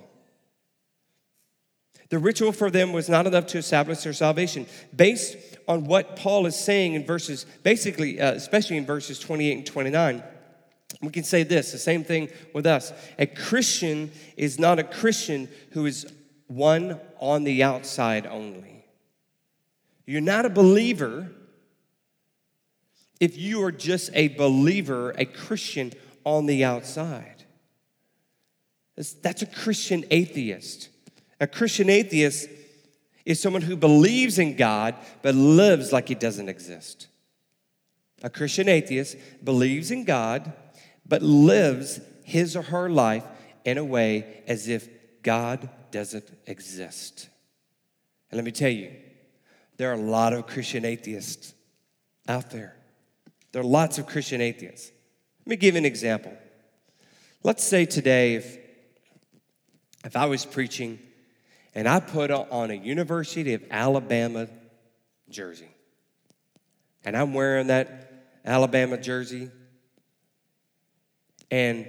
The 2.14 2.20
ritual 2.20 2.53
for 2.53 2.70
them 2.70 2.92
was 2.92 3.09
not 3.09 3.27
enough 3.27 3.48
to 3.48 3.59
establish 3.59 4.05
their 4.05 4.12
salvation. 4.12 4.66
Based 4.94 5.37
on 5.66 5.87
what 5.87 6.14
Paul 6.14 6.46
is 6.46 6.55
saying 6.55 6.94
in 6.94 7.05
verses, 7.05 7.44
basically, 7.64 8.20
uh, 8.20 8.35
especially 8.35 8.77
in 8.77 8.87
verses 8.87 9.18
28 9.18 9.53
and 9.57 9.66
29, 9.66 10.22
we 11.03 11.11
can 11.11 11.24
say 11.24 11.42
this 11.42 11.72
the 11.72 11.79
same 11.79 12.05
thing 12.05 12.29
with 12.53 12.66
us. 12.66 12.92
A 13.18 13.27
Christian 13.27 14.12
is 14.37 14.61
not 14.61 14.79
a 14.79 14.85
Christian 14.85 15.48
who 15.70 15.87
is 15.87 16.07
one 16.46 17.00
on 17.18 17.42
the 17.42 17.64
outside 17.64 18.29
only. 18.29 18.85
You're 20.07 20.20
not 20.20 20.46
a 20.46 20.50
believer 20.50 21.33
if 23.18 23.37
you 23.37 23.61
are 23.64 23.72
just 23.72 24.11
a 24.14 24.29
believer, 24.29 25.11
a 25.18 25.24
Christian 25.24 25.92
on 26.22 26.46
the 26.46 26.64
outside. 26.64 27.44
That's 28.94 29.42
a 29.42 29.46
Christian 29.46 30.05
atheist. 30.12 30.90
A 31.40 31.47
Christian 31.47 31.90
atheist 31.90 32.49
is 33.25 33.40
someone 33.40 33.62
who 33.62 33.77
believes 33.77 34.38
in 34.38 34.57
God 34.57 34.94
but 35.23 35.35
lives 35.35 35.92
like 35.92 36.09
he 36.09 36.14
doesn't 36.14 36.49
exist. 36.49 37.09
A 38.23 38.31
Christian 38.31 38.68
atheist 38.68 39.16
believes 39.42 39.90
in 39.90 40.05
God 40.05 40.53
but 41.07 41.23
lives 41.23 42.01
his 42.25 42.57
or 42.57 42.62
her 42.62 42.88
life 42.88 43.25
in 43.64 43.79
a 43.79 43.85
way 43.85 44.42
as 44.47 44.68
if 44.68 44.88
God 45.23 45.68
doesn't 45.90 46.29
exist. 46.47 47.29
And 48.31 48.38
let 48.38 48.44
me 48.44 48.53
tell 48.53 48.70
you, 48.70 48.92
there 49.77 49.90
are 49.90 49.94
a 49.94 50.01
lot 50.01 50.33
of 50.33 50.47
Christian 50.47 50.85
atheists 50.85 51.55
out 52.29 52.51
there. 52.51 52.77
There 53.53 53.62
are 53.62 53.66
lots 53.66 53.99
of 53.99 54.07
Christian 54.07 54.40
atheists. 54.40 54.90
Let 55.40 55.51
me 55.51 55.57
give 55.57 55.75
you 55.75 55.79
an 55.79 55.85
example. 55.85 56.33
Let's 57.42 57.62
say 57.62 57.85
today, 57.85 58.37
if, 58.37 58.59
if 60.05 60.16
I 60.16 60.27
was 60.27 60.47
preaching 60.47 60.99
and 61.75 61.89
I 61.89 62.01
put 62.01 62.31
on 62.31 62.71
a 62.71 62.75
University 62.75 63.55
of 63.55 63.63
Alabama 63.71 64.49
jersey, 65.29 65.71
and 67.05 67.17
I'm 67.17 67.35
wearing 67.35 67.69
that 67.69 68.27
Alabama 68.45 68.97
jersey, 68.97 69.51
and 71.51 71.87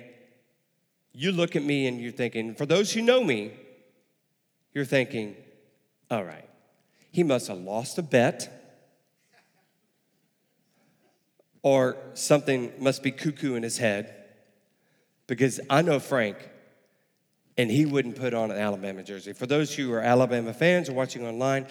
you 1.13 1.31
look 1.31 1.55
at 1.55 1.63
me 1.63 1.87
and 1.87 1.99
you're 1.99 2.11
thinking, 2.11 2.55
for 2.55 2.65
those 2.65 2.91
who 2.91 3.01
know 3.01 3.23
me, 3.23 3.53
you're 4.73 4.85
thinking, 4.85 5.35
all 6.11 6.23
right, 6.23 6.49
he 7.11 7.23
must 7.23 7.47
have 7.47 7.57
lost 7.57 7.97
a 7.97 8.01
bet. 8.01 8.51
Or 11.63 11.97
something 12.13 12.73
must 12.77 13.01
be 13.01 13.09
cuckoo 13.09 13.55
in 13.55 13.63
his 13.63 13.79
head. 13.79 14.13
Because 15.25 15.59
I 15.67 15.81
know 15.81 15.99
Frank 15.99 16.37
and 17.57 17.69
he 17.69 17.85
wouldn't 17.85 18.15
put 18.15 18.33
on 18.33 18.51
an 18.51 18.57
Alabama 18.57 19.03
jersey. 19.03 19.33
For 19.33 19.45
those 19.45 19.73
who 19.73 19.93
are 19.93 20.01
Alabama 20.01 20.53
fans 20.53 20.89
or 20.89 20.93
watching 20.93 21.25
online, 21.25 21.67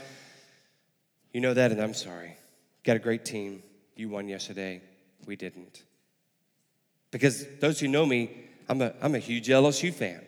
you 1.32 1.40
know 1.40 1.54
that, 1.54 1.72
and 1.72 1.80
I'm 1.80 1.94
sorry. 1.94 2.36
Got 2.84 2.96
a 2.96 3.00
great 3.00 3.24
team. 3.24 3.62
You 3.96 4.08
won 4.08 4.28
yesterday. 4.28 4.80
We 5.26 5.36
didn't. 5.36 5.82
Because 7.10 7.46
those 7.60 7.80
who 7.80 7.88
know 7.88 8.06
me, 8.06 8.30
I'm 8.68 8.80
a, 8.82 8.92
I'm 9.00 9.14
a 9.14 9.18
huge 9.18 9.48
LSU 9.48 9.92
fan. 9.92 10.20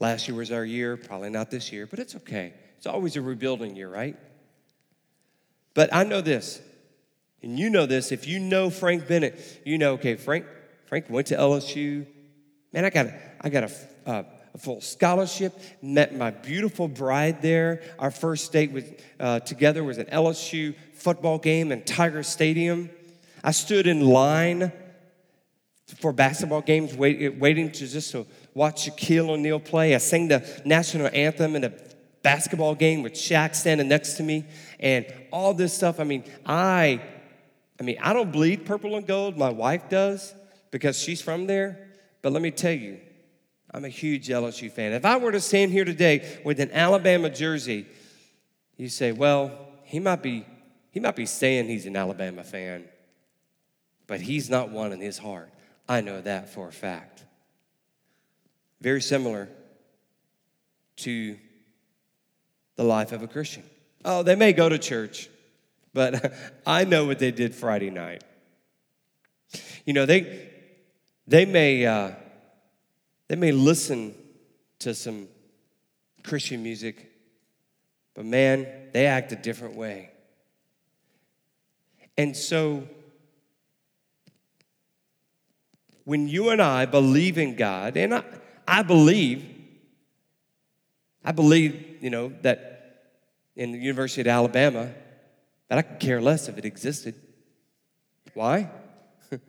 Last 0.00 0.28
year 0.28 0.36
was 0.36 0.52
our 0.52 0.64
year, 0.64 0.96
probably 0.96 1.30
not 1.30 1.50
this 1.50 1.72
year, 1.72 1.86
but 1.86 1.98
it's 1.98 2.14
okay. 2.16 2.54
It's 2.76 2.86
always 2.86 3.16
a 3.16 3.22
rebuilding 3.22 3.76
year, 3.76 3.88
right? 3.88 4.16
But 5.72 5.92
I 5.92 6.04
know 6.04 6.20
this 6.20 6.60
and 7.44 7.58
you 7.58 7.68
know 7.68 7.84
this, 7.84 8.10
if 8.10 8.26
you 8.26 8.40
know 8.40 8.70
Frank 8.70 9.06
Bennett, 9.06 9.60
you 9.66 9.76
know, 9.76 9.92
okay, 9.92 10.16
Frank, 10.16 10.46
Frank 10.86 11.10
went 11.10 11.26
to 11.26 11.36
LSU. 11.36 12.06
Man, 12.72 12.86
I 12.86 12.90
got, 12.90 13.08
I 13.38 13.50
got 13.50 13.64
a, 13.64 13.70
uh, 14.06 14.22
a 14.54 14.58
full 14.58 14.80
scholarship, 14.80 15.58
met 15.82 16.16
my 16.16 16.30
beautiful 16.30 16.86
bride 16.86 17.42
there. 17.42 17.82
Our 17.98 18.10
first 18.10 18.52
date 18.52 19.02
uh, 19.18 19.40
together 19.40 19.82
was 19.82 19.98
an 19.98 20.06
LSU 20.06 20.74
football 20.94 21.38
game 21.38 21.72
in 21.72 21.82
Tiger 21.82 22.22
Stadium. 22.22 22.88
I 23.42 23.50
stood 23.50 23.86
in 23.86 24.00
line 24.00 24.72
for 25.98 26.12
basketball 26.12 26.62
games, 26.62 26.94
wait, 26.94 27.36
waiting 27.36 27.70
to 27.72 27.86
just 27.86 28.12
to 28.12 28.26
watch 28.54 28.88
Shaquille 28.88 29.28
O'Neal 29.28 29.60
play. 29.60 29.94
I 29.94 29.98
sang 29.98 30.28
the 30.28 30.62
national 30.64 31.10
anthem 31.12 31.56
in 31.56 31.64
a 31.64 31.72
basketball 32.22 32.74
game 32.74 33.02
with 33.02 33.12
Shaq 33.14 33.54
standing 33.54 33.88
next 33.88 34.14
to 34.14 34.22
me, 34.22 34.44
and 34.80 35.04
all 35.30 35.52
this 35.52 35.74
stuff. 35.74 36.00
I 36.00 36.04
mean, 36.04 36.24
I 36.46 37.02
I 37.78 37.82
mean, 37.82 37.98
I 38.00 38.12
don't 38.12 38.30
bleed 38.30 38.64
purple 38.64 38.96
and 38.96 39.06
gold. 39.06 39.36
My 39.36 39.50
wife 39.50 39.88
does 39.88 40.34
because 40.70 40.98
she's 40.98 41.20
from 41.20 41.46
there. 41.46 41.88
But 42.22 42.32
let 42.32 42.40
me 42.40 42.50
tell 42.50 42.72
you, 42.72 42.98
I'm 43.74 43.84
a 43.84 43.88
huge 43.88 44.28
LSU 44.28 44.70
fan. 44.70 44.92
If 44.92 45.04
I 45.04 45.16
were 45.16 45.32
to 45.32 45.40
stand 45.40 45.72
here 45.72 45.84
today 45.84 46.40
with 46.44 46.60
an 46.60 46.70
Alabama 46.72 47.28
jersey, 47.28 47.86
you 48.76 48.88
say, 48.88 49.12
well, 49.12 49.50
he 49.82 50.00
might 50.00 50.22
be, 50.22 50.46
he 50.90 51.00
might 51.00 51.16
be 51.16 51.26
saying 51.26 51.66
he's 51.66 51.84
an 51.84 51.96
Alabama 51.96 52.44
fan, 52.44 52.84
but 54.06 54.20
he's 54.20 54.48
not 54.48 54.70
one 54.70 54.92
in 54.92 55.00
his 55.00 55.18
heart. 55.18 55.50
I 55.88 56.00
know 56.00 56.20
that 56.22 56.48
for 56.48 56.68
a 56.68 56.72
fact. 56.72 57.24
Very 58.80 59.02
similar 59.02 59.48
to 60.96 61.36
the 62.76 62.84
life 62.84 63.12
of 63.12 63.22
a 63.22 63.26
Christian. 63.26 63.64
Oh, 64.04 64.22
they 64.22 64.36
may 64.36 64.52
go 64.52 64.68
to 64.68 64.78
church 64.78 65.28
but 65.94 66.34
I 66.66 66.84
know 66.84 67.06
what 67.06 67.18
they 67.18 67.30
did 67.30 67.54
Friday 67.54 67.88
night. 67.88 68.22
You 69.86 69.92
know, 69.92 70.04
they, 70.04 70.50
they, 71.26 71.46
may, 71.46 71.86
uh, 71.86 72.10
they 73.28 73.36
may 73.36 73.52
listen 73.52 74.14
to 74.80 74.94
some 74.94 75.28
Christian 76.22 76.62
music, 76.62 77.10
but 78.14 78.24
man, 78.24 78.66
they 78.92 79.06
act 79.06 79.32
a 79.32 79.36
different 79.36 79.76
way. 79.76 80.10
And 82.16 82.36
so, 82.36 82.86
when 86.04 86.28
you 86.28 86.50
and 86.50 86.60
I 86.62 86.86
believe 86.86 87.38
in 87.38 87.56
God, 87.56 87.96
and 87.96 88.14
I, 88.14 88.24
I 88.68 88.82
believe, 88.82 89.44
I 91.24 91.32
believe, 91.32 91.98
you 92.00 92.10
know, 92.10 92.32
that 92.42 92.74
in 93.56 93.72
the 93.72 93.78
University 93.78 94.20
of 94.20 94.26
Alabama, 94.26 94.92
but 95.68 95.78
I 95.78 95.82
could 95.82 96.00
care 96.00 96.20
less 96.20 96.48
if 96.48 96.58
it 96.58 96.64
existed. 96.64 97.14
Why? 98.34 98.70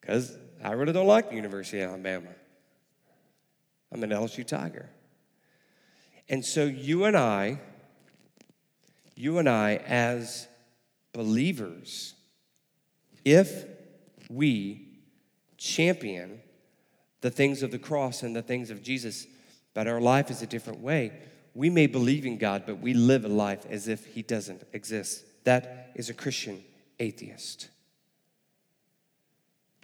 Because 0.00 0.38
I 0.64 0.72
really 0.72 0.94
don't 0.94 1.06
like 1.06 1.28
the 1.28 1.36
University 1.36 1.82
of 1.82 1.90
Alabama. 1.90 2.30
I'm 3.92 4.02
an 4.02 4.10
LSU 4.10 4.46
Tiger. 4.46 4.88
And 6.28 6.44
so 6.44 6.64
you 6.64 7.04
and 7.04 7.16
I, 7.16 7.58
you 9.14 9.38
and 9.38 9.48
I, 9.48 9.76
as 9.76 10.46
believers, 11.12 12.14
if 13.24 13.64
we 14.28 14.86
champion 15.56 16.40
the 17.20 17.30
things 17.30 17.62
of 17.62 17.70
the 17.70 17.78
cross 17.78 18.22
and 18.22 18.36
the 18.36 18.42
things 18.42 18.70
of 18.70 18.82
Jesus, 18.82 19.26
but 19.74 19.88
our 19.88 20.00
life 20.00 20.30
is 20.30 20.42
a 20.42 20.46
different 20.46 20.80
way, 20.80 21.12
we 21.54 21.70
may 21.70 21.86
believe 21.86 22.24
in 22.24 22.38
God, 22.38 22.64
but 22.66 22.78
we 22.78 22.94
live 22.94 23.24
a 23.24 23.28
life 23.28 23.66
as 23.68 23.88
if 23.88 24.04
He 24.06 24.22
doesn't 24.22 24.62
exist. 24.72 25.24
That 25.44 25.90
is 25.94 26.10
a 26.10 26.14
Christian 26.14 26.62
atheist. 27.00 27.68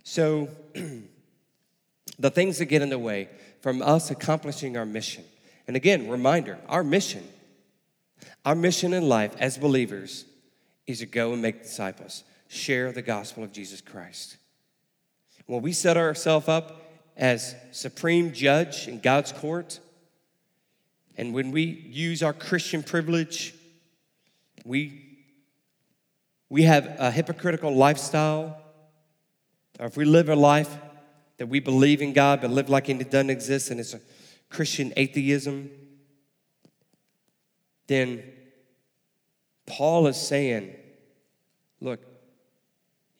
So, 0.04 0.48
the 2.18 2.30
things 2.30 2.58
that 2.58 2.66
get 2.66 2.82
in 2.82 2.90
the 2.90 2.98
way 2.98 3.28
from 3.64 3.80
us 3.80 4.10
accomplishing 4.10 4.76
our 4.76 4.84
mission, 4.84 5.24
and 5.66 5.74
again, 5.74 6.06
reminder 6.10 6.58
our 6.68 6.84
mission, 6.84 7.26
our 8.44 8.54
mission 8.54 8.92
in 8.92 9.08
life 9.08 9.34
as 9.38 9.56
believers 9.56 10.26
is 10.86 10.98
to 10.98 11.06
go 11.06 11.32
and 11.32 11.40
make 11.40 11.62
disciples, 11.62 12.24
share 12.46 12.92
the 12.92 13.00
gospel 13.00 13.42
of 13.42 13.52
Jesus 13.52 13.80
Christ. 13.80 14.36
When 15.46 15.62
we 15.62 15.72
set 15.72 15.96
ourselves 15.96 16.46
up 16.46 16.82
as 17.16 17.56
supreme 17.72 18.34
judge 18.34 18.86
in 18.86 19.00
God's 19.00 19.32
court, 19.32 19.80
and 21.16 21.32
when 21.32 21.50
we 21.50 21.62
use 21.62 22.22
our 22.22 22.34
Christian 22.34 22.82
privilege, 22.82 23.54
we 24.66 25.00
we 26.50 26.64
have 26.64 26.96
a 26.98 27.10
hypocritical 27.10 27.74
lifestyle, 27.74 28.58
or 29.80 29.86
if 29.86 29.96
we 29.96 30.04
live 30.04 30.28
a 30.28 30.36
life 30.36 30.76
that 31.38 31.46
we 31.46 31.60
believe 31.60 32.00
in 32.00 32.12
God 32.12 32.40
but 32.40 32.50
live 32.50 32.68
like 32.68 32.88
it 32.88 33.10
doesn't 33.10 33.30
exist 33.30 33.70
and 33.70 33.80
it's 33.80 33.94
a 33.94 34.00
Christian 34.50 34.92
atheism, 34.96 35.70
then 37.86 38.22
Paul 39.66 40.06
is 40.06 40.16
saying, 40.16 40.74
look, 41.80 42.00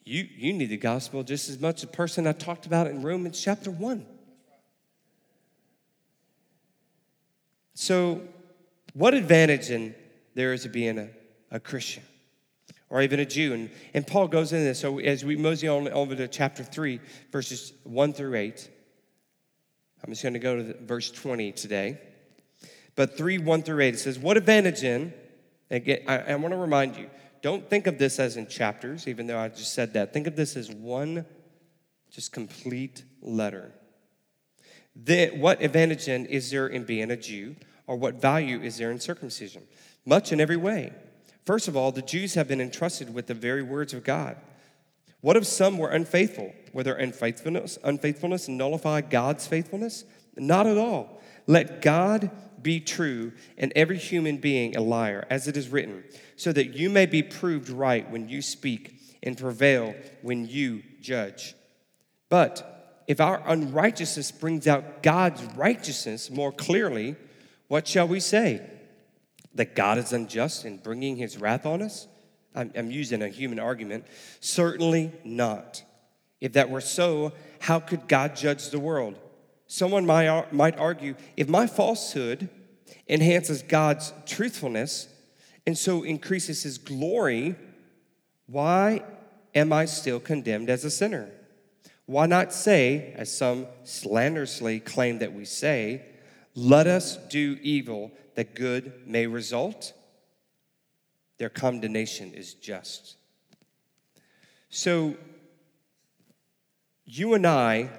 you, 0.04 0.28
you 0.36 0.52
need 0.52 0.66
the 0.66 0.76
gospel 0.76 1.22
just 1.22 1.48
as 1.48 1.58
much 1.58 1.76
as 1.76 1.80
the 1.82 1.86
person 1.88 2.26
I 2.26 2.32
talked 2.32 2.66
about 2.66 2.86
in 2.86 3.02
Romans 3.02 3.42
chapter 3.42 3.70
1. 3.70 4.06
So, 7.74 8.20
what 8.92 9.14
advantage 9.14 9.70
in 9.70 9.94
there 10.34 10.52
is 10.52 10.62
to 10.62 10.68
being 10.68 10.98
a, 10.98 11.08
a 11.50 11.58
Christian 11.58 12.04
or 12.94 13.02
even 13.02 13.18
a 13.18 13.24
Jew? 13.24 13.52
And, 13.52 13.70
and 13.92 14.06
Paul 14.06 14.28
goes 14.28 14.52
into 14.52 14.66
this. 14.66 14.78
So, 14.78 15.00
as 15.00 15.24
we 15.24 15.34
mosey 15.34 15.66
on 15.66 15.88
over 15.88 16.14
to 16.14 16.28
chapter 16.28 16.62
3, 16.62 17.00
verses 17.32 17.72
1 17.82 18.12
through 18.12 18.36
8, 18.36 18.70
I'm 20.04 20.10
just 20.12 20.22
going 20.22 20.34
to 20.34 20.38
go 20.38 20.56
to 20.56 20.62
the, 20.62 20.74
verse 20.74 21.10
20 21.10 21.50
today. 21.52 21.98
But 22.94 23.18
3, 23.18 23.38
1 23.38 23.62
through 23.64 23.82
8, 23.82 23.94
it 23.94 23.98
says, 23.98 24.16
What 24.16 24.36
advantage 24.36 24.84
in, 24.84 25.12
again, 25.72 26.04
I, 26.06 26.18
I 26.18 26.34
want 26.36 26.54
to 26.54 26.56
remind 26.56 26.96
you, 26.96 27.10
don't 27.42 27.68
think 27.68 27.88
of 27.88 27.98
this 27.98 28.20
as 28.20 28.36
in 28.36 28.46
chapters, 28.46 29.08
even 29.08 29.26
though 29.26 29.40
I 29.40 29.48
just 29.48 29.74
said 29.74 29.94
that. 29.94 30.12
Think 30.12 30.28
of 30.28 30.36
this 30.36 30.56
as 30.56 30.70
one 30.70 31.26
just 32.12 32.30
complete 32.30 33.02
letter. 33.20 33.72
Then, 34.94 35.40
what 35.40 35.60
advantage 35.60 36.06
then 36.06 36.26
is 36.26 36.48
there 36.52 36.68
in 36.68 36.84
being 36.84 37.10
a 37.10 37.16
Jew, 37.16 37.56
or 37.88 37.96
what 37.96 38.20
value 38.20 38.60
is 38.60 38.78
there 38.78 38.92
in 38.92 39.00
circumcision? 39.00 39.64
Much 40.06 40.30
in 40.30 40.40
every 40.40 40.56
way. 40.56 40.92
First 41.44 41.68
of 41.68 41.76
all, 41.76 41.92
the 41.92 42.02
Jews 42.02 42.34
have 42.34 42.48
been 42.48 42.60
entrusted 42.60 43.12
with 43.12 43.26
the 43.26 43.34
very 43.34 43.62
words 43.62 43.92
of 43.92 44.04
God. 44.04 44.36
What 45.20 45.36
if 45.36 45.46
some 45.46 45.78
were 45.78 45.90
unfaithful? 45.90 46.54
Were 46.72 46.82
their 46.82 46.96
unfaithfulness, 46.96 47.78
unfaithfulness 47.82 48.48
nullify 48.48 49.00
God's 49.02 49.46
faithfulness? 49.46 50.04
Not 50.36 50.66
at 50.66 50.78
all. 50.78 51.20
Let 51.46 51.82
God 51.82 52.30
be 52.60 52.80
true 52.80 53.32
and 53.58 53.72
every 53.76 53.98
human 53.98 54.38
being 54.38 54.76
a 54.76 54.80
liar, 54.80 55.26
as 55.30 55.46
it 55.46 55.56
is 55.56 55.68
written, 55.68 56.02
so 56.36 56.52
that 56.52 56.74
you 56.74 56.90
may 56.90 57.06
be 57.06 57.22
proved 57.22 57.68
right 57.68 58.10
when 58.10 58.28
you 58.28 58.42
speak 58.42 58.98
and 59.22 59.36
prevail 59.36 59.94
when 60.22 60.46
you 60.46 60.82
judge. 61.00 61.54
But 62.28 63.02
if 63.06 63.20
our 63.20 63.42
unrighteousness 63.46 64.32
brings 64.32 64.66
out 64.66 65.02
God's 65.02 65.42
righteousness 65.56 66.30
more 66.30 66.52
clearly, 66.52 67.16
what 67.68 67.86
shall 67.86 68.08
we 68.08 68.20
say? 68.20 68.62
That 69.54 69.74
God 69.74 69.98
is 69.98 70.12
unjust 70.12 70.64
in 70.64 70.78
bringing 70.78 71.16
his 71.16 71.38
wrath 71.38 71.64
on 71.66 71.82
us? 71.82 72.08
I'm, 72.54 72.72
I'm 72.76 72.90
using 72.90 73.22
a 73.22 73.28
human 73.28 73.58
argument. 73.58 74.06
Certainly 74.40 75.12
not. 75.24 75.82
If 76.40 76.52
that 76.54 76.70
were 76.70 76.80
so, 76.80 77.32
how 77.60 77.80
could 77.80 78.08
God 78.08 78.36
judge 78.36 78.70
the 78.70 78.78
world? 78.78 79.18
Someone 79.66 80.06
might, 80.06 80.52
might 80.52 80.78
argue 80.78 81.14
if 81.36 81.48
my 81.48 81.66
falsehood 81.66 82.48
enhances 83.08 83.62
God's 83.62 84.12
truthfulness 84.26 85.08
and 85.66 85.76
so 85.76 86.02
increases 86.02 86.62
his 86.62 86.78
glory, 86.78 87.54
why 88.46 89.02
am 89.54 89.72
I 89.72 89.86
still 89.86 90.20
condemned 90.20 90.68
as 90.68 90.84
a 90.84 90.90
sinner? 90.90 91.30
Why 92.06 92.26
not 92.26 92.52
say, 92.52 93.14
as 93.16 93.34
some 93.34 93.66
slanderously 93.84 94.80
claim 94.80 95.20
that 95.20 95.32
we 95.32 95.46
say, 95.46 96.02
let 96.54 96.86
us 96.86 97.16
do 97.28 97.58
evil 97.62 98.12
that 98.34 98.54
good 98.54 98.92
may 99.06 99.26
result? 99.26 99.92
Their 101.38 101.48
condemnation 101.48 102.32
is 102.32 102.54
just. 102.54 103.16
So, 104.70 105.16
you 107.04 107.34
and 107.34 107.46
I, 107.46 107.90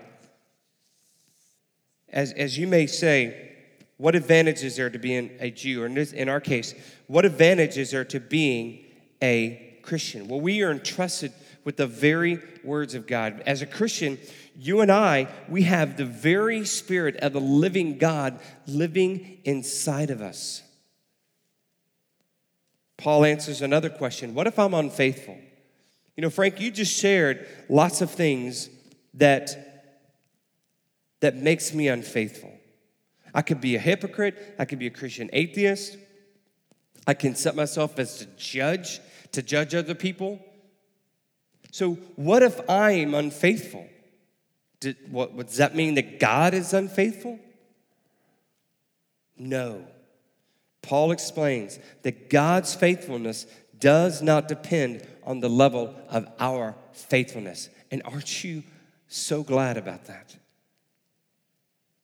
as, 2.10 2.32
as 2.34 2.58
you 2.58 2.68
may 2.68 2.88
say, 2.88 3.54
what 3.98 4.16
advantage 4.16 4.64
is 4.64 4.76
there 4.76 4.90
to 4.90 5.00
being 5.00 5.32
a 5.40 5.52
Jew? 5.52 5.84
Or 5.84 5.86
in, 5.86 5.94
this, 5.94 6.12
in 6.12 6.28
our 6.28 6.42
case, 6.42 6.74
what 7.08 7.24
advantage 7.24 7.78
is 7.78 7.92
there 7.92 8.06
to 8.06 8.20
being 8.20 8.84
a 9.22 9.80
Christian? 9.84 10.28
Well, 10.28 10.42
we 10.42 10.64
are 10.64 10.72
entrusted 10.72 11.32
with 11.64 11.78
the 11.78 11.88
very 11.88 12.40
words 12.64 12.94
of 12.94 13.08
God. 13.08 13.42
As 13.46 13.62
a 13.62 13.66
Christian, 13.66 14.18
you 14.58 14.82
and 14.82 14.92
I, 14.92 15.28
we 15.50 15.64
have 15.64 15.98
the 15.98 16.06
very 16.06 16.66
spirit 16.66 17.18
of 17.18 17.34
the 17.34 17.42
living 17.42 17.98
God 17.98 18.40
living 18.68 19.40
inside 19.44 20.10
of 20.10 20.22
us. 20.22 20.62
Paul 22.98 23.26
answers 23.26 23.62
another 23.62 23.90
question 23.90 24.34
What 24.34 24.48
if 24.48 24.58
I'm 24.58 24.74
unfaithful? 24.74 25.38
You 26.16 26.22
know, 26.22 26.30
Frank, 26.30 26.62
you 26.62 26.72
just 26.72 26.98
shared 26.98 27.46
lots 27.68 28.02
of 28.02 28.10
things 28.10 28.70
that, 29.16 29.94
that 31.20 31.36
makes 31.36 31.74
me 31.74 31.90
unfaithful. 31.90 32.54
I 33.34 33.42
could 33.42 33.60
be 33.60 33.76
a 33.76 33.80
hypocrite, 33.80 34.56
I 34.58 34.64
could 34.64 34.80
be 34.80 34.88
a 34.88 34.92
Christian 34.92 35.30
atheist, 35.34 35.98
I 37.06 37.14
can 37.14 37.36
set 37.36 37.56
myself 37.56 38.00
as 38.00 38.22
a 38.22 38.26
judge 38.38 39.02
to 39.34 39.42
judge 39.42 39.76
other 39.76 39.94
people. 39.94 40.40
So, 41.72 41.96
what 42.16 42.42
if 42.42 42.70
I 42.70 42.92
am 42.92 43.14
unfaithful? 43.14 43.90
Did, 44.86 45.12
what, 45.12 45.36
does 45.36 45.58
that 45.58 45.76
mean 45.76 45.96
that 45.96 46.20
God 46.20 46.54
is 46.54 46.72
unfaithful? 46.72 47.40
No. 49.36 49.84
Paul 50.84 51.12
explains 51.12 51.80
that 52.04 52.30
God's 52.30 52.76
faithfulness 52.76 53.48
does 53.80 54.22
not 54.22 54.48
depend 54.48 55.02
on 55.24 55.40
the 55.40 55.50
level 55.50 55.96
of 56.08 56.28
our 56.40 56.76
faithfulness. 56.94 57.70
And 57.90 58.04
aren't 58.06 58.44
you 58.44 58.62
so 59.08 59.42
glad 59.42 59.78
about 59.78 60.06
that? 60.06 60.36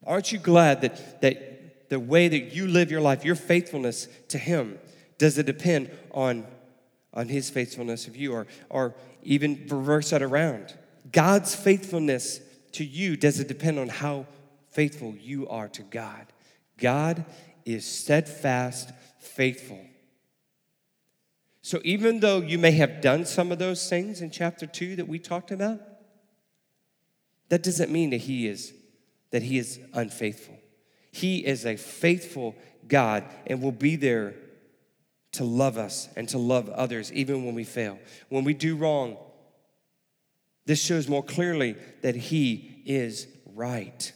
Aren't 0.03 0.31
you 0.31 0.39
glad 0.39 0.81
that, 0.81 1.21
that 1.21 1.89
the 1.91 1.99
way 1.99 2.27
that 2.29 2.55
you 2.55 2.65
live 2.65 2.89
your 2.89 3.01
life, 3.01 3.23
your 3.23 3.35
faithfulness 3.35 4.07
to 4.29 4.39
Him, 4.39 4.79
does 5.19 5.37
it 5.37 5.45
depend 5.45 5.91
on 6.09 6.47
on 7.13 7.27
his 7.27 7.49
faithfulness 7.49 8.07
of 8.07 8.15
you, 8.15 8.33
or, 8.33 8.47
or 8.69 8.95
even 9.23 9.65
reverse 9.69 10.11
that 10.11 10.21
around. 10.21 10.73
God's 11.11 11.53
faithfulness 11.55 12.39
to 12.73 12.85
you 12.85 13.17
doesn't 13.17 13.47
depend 13.47 13.79
on 13.79 13.89
how 13.89 14.25
faithful 14.69 15.15
you 15.19 15.47
are 15.49 15.67
to 15.69 15.81
God. 15.83 16.27
God 16.77 17.25
is 17.65 17.85
steadfast, 17.85 18.91
faithful. 19.19 19.79
So 21.61 21.79
even 21.83 22.19
though 22.19 22.39
you 22.39 22.57
may 22.57 22.71
have 22.71 23.01
done 23.01 23.25
some 23.25 23.51
of 23.51 23.59
those 23.59 23.87
things 23.87 24.21
in 24.21 24.31
chapter 24.31 24.65
2 24.65 24.95
that 24.97 25.07
we 25.07 25.19
talked 25.19 25.51
about, 25.51 25.79
that 27.49 27.63
doesn't 27.63 27.91
mean 27.91 28.11
that 28.11 28.21
he 28.21 28.47
is 28.47 28.73
that 29.31 29.43
he 29.43 29.57
is 29.57 29.79
unfaithful. 29.93 30.57
He 31.11 31.45
is 31.45 31.65
a 31.65 31.77
faithful 31.77 32.55
God 32.87 33.23
and 33.47 33.61
will 33.61 33.71
be 33.71 33.95
there 33.95 34.35
to 35.33 35.45
love 35.45 35.77
us 35.77 36.09
and 36.15 36.27
to 36.29 36.37
love 36.37 36.69
others 36.69 37.11
even 37.13 37.45
when 37.45 37.55
we 37.55 37.63
fail. 37.63 37.97
When 38.29 38.43
we 38.43 38.53
do 38.53 38.75
wrong, 38.75 39.17
this 40.71 40.81
shows 40.81 41.09
more 41.09 41.21
clearly 41.21 41.75
that 42.01 42.15
He 42.15 42.81
is 42.85 43.27
right. 43.55 44.13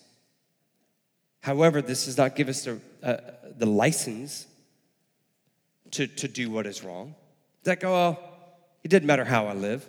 However, 1.42 1.82
this 1.82 2.06
does 2.06 2.18
not 2.18 2.34
give 2.34 2.48
us 2.48 2.64
the, 2.64 2.80
uh, 3.04 3.18
the 3.58 3.66
license 3.66 4.48
to, 5.92 6.08
to 6.08 6.30
do 6.30 6.50
what 6.50 6.66
is 6.66 6.82
wrong. 6.82 7.14
That 7.64 7.82
go, 7.82 7.94
oh, 7.94 8.20
it 8.86 8.88
doesn't 8.88 9.06
matter 9.06 9.26
how 9.26 9.48
I 9.48 9.54
live. 9.54 9.84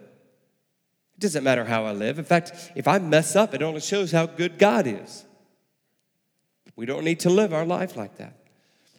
It 1.16 1.20
doesn't 1.20 1.44
matter 1.44 1.64
how 1.64 1.84
I 1.84 1.92
live. 1.92 2.18
In 2.18 2.24
fact, 2.24 2.72
if 2.74 2.88
I 2.88 2.98
mess 2.98 3.36
up, 3.36 3.54
it 3.54 3.62
only 3.62 3.80
shows 3.80 4.10
how 4.10 4.26
good 4.26 4.58
God 4.58 4.88
is. 4.88 5.24
We 6.74 6.84
don't 6.84 7.04
need 7.04 7.20
to 7.20 7.30
live 7.30 7.54
our 7.54 7.64
life 7.64 7.96
like 7.96 8.16
that. 8.16 8.38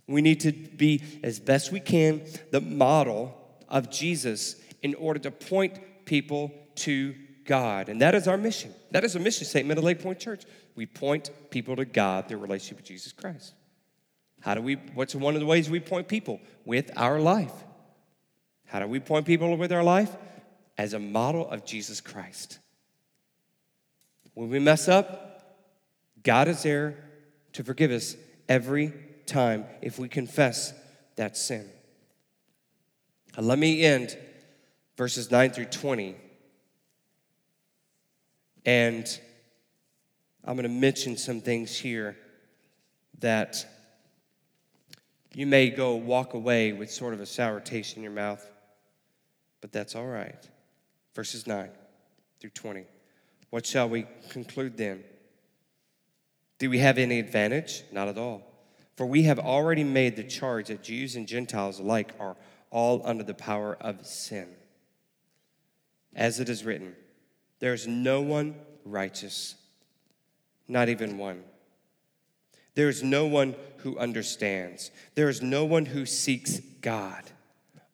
We 0.07 0.21
need 0.21 0.39
to 0.39 0.53
be, 0.53 1.03
as 1.21 1.41
best 1.41 1.73
we 1.73 1.81
can, 1.81 2.21
the 2.51 2.61
model 2.61 3.37
of 3.67 3.91
Jesus 3.91 4.55
in 4.81 4.95
order 4.95 5.19
to 5.19 5.31
point 5.31 6.05
people 6.05 6.53
to 6.75 7.13
God. 7.47 7.89
And 7.89 8.01
that 8.01 8.13
is 8.13 8.27
our 8.27 8.37
mission. 8.37 8.71
That 8.91 9.03
is 9.03 9.15
a 9.15 9.19
mission 9.19 9.45
statement 9.45 9.79
of 9.79 9.83
Lake 9.83 10.03
Point 10.03 10.19
Church. 10.19 10.43
We 10.75 10.85
point 10.85 11.31
people 11.49 11.75
to 11.77 11.85
God, 11.85 12.29
their 12.29 12.37
relationship 12.37 12.77
with 12.77 12.85
Jesus 12.85 13.11
Christ. 13.11 13.53
How 14.41 14.53
do 14.53 14.61
we, 14.61 14.75
what's 14.93 15.15
one 15.15 15.33
of 15.33 15.39
the 15.39 15.47
ways 15.47 15.69
we 15.69 15.79
point 15.79 16.07
people? 16.07 16.39
With 16.65 16.91
our 16.95 17.19
life. 17.19 17.53
How 18.65 18.79
do 18.79 18.87
we 18.87 18.99
point 18.99 19.25
people 19.25 19.57
with 19.57 19.71
our 19.71 19.83
life? 19.83 20.15
As 20.77 20.93
a 20.93 20.99
model 20.99 21.49
of 21.49 21.65
Jesus 21.65 22.01
Christ. 22.01 22.59
When 24.35 24.49
we 24.49 24.59
mess 24.59 24.87
up, 24.87 25.57
God 26.21 26.47
is 26.47 26.61
there 26.61 27.03
to 27.53 27.63
forgive 27.63 27.89
us 27.89 28.15
every 28.47 28.93
time 29.25 29.65
if 29.81 29.97
we 29.97 30.07
confess 30.07 30.73
that 31.15 31.35
sin. 31.35 31.67
And 33.35 33.47
let 33.47 33.57
me 33.57 33.83
end 33.83 34.15
verses 34.95 35.31
9 35.31 35.51
through 35.51 35.65
20. 35.65 36.15
And 38.67 39.07
I'm 40.43 40.57
going 40.57 40.63
to 40.63 40.69
mention 40.69 41.15
some 41.15 41.39
things 41.39 41.77
here 41.77 42.17
that 43.19 43.65
you 45.33 45.47
may 45.47 45.69
go 45.69 45.95
walk 45.95 46.33
away 46.33 46.73
with 46.73 46.91
sort 46.91 47.13
of 47.13 47.21
a 47.21 47.25
sour 47.25 47.61
taste 47.61 47.95
in 47.95 48.03
your 48.03 48.11
mouth. 48.11 48.45
but 49.61 49.71
that's 49.71 49.95
all 49.95 50.05
right. 50.05 50.47
Verses 51.15 51.47
9 51.47 51.69
through 52.39 52.49
20. 52.51 52.83
What 53.49 53.65
shall 53.65 53.87
we 53.87 54.05
conclude 54.29 54.77
then? 54.77 55.03
Do 56.59 56.69
we 56.69 56.79
have 56.79 56.97
any 56.97 57.19
advantage? 57.19 57.83
Not 57.93 58.09
at 58.09 58.17
all. 58.17 58.43
For 58.97 59.05
we 59.05 59.23
have 59.23 59.39
already 59.39 59.83
made 59.85 60.15
the 60.15 60.23
charge 60.23 60.67
that 60.67 60.83
Jews 60.83 61.15
and 61.15 61.25
Gentiles 61.25 61.79
alike 61.79 62.11
are 62.19 62.35
all 62.69 63.01
under 63.05 63.23
the 63.23 63.33
power 63.33 63.77
of 63.79 64.05
sin. 64.05 64.49
As 66.13 66.39
it 66.41 66.49
is 66.49 66.65
written, 66.65 66.95
there 67.59 67.73
is 67.73 67.87
no 67.87 68.21
one 68.21 68.55
righteous, 68.85 69.55
not 70.67 70.89
even 70.89 71.17
one. 71.17 71.43
There 72.75 72.89
is 72.89 73.01
no 73.01 73.25
one 73.25 73.55
who 73.77 73.97
understands. 73.97 74.91
There 75.15 75.29
is 75.29 75.41
no 75.41 75.65
one 75.65 75.85
who 75.85 76.05
seeks 76.05 76.59
God. 76.81 77.23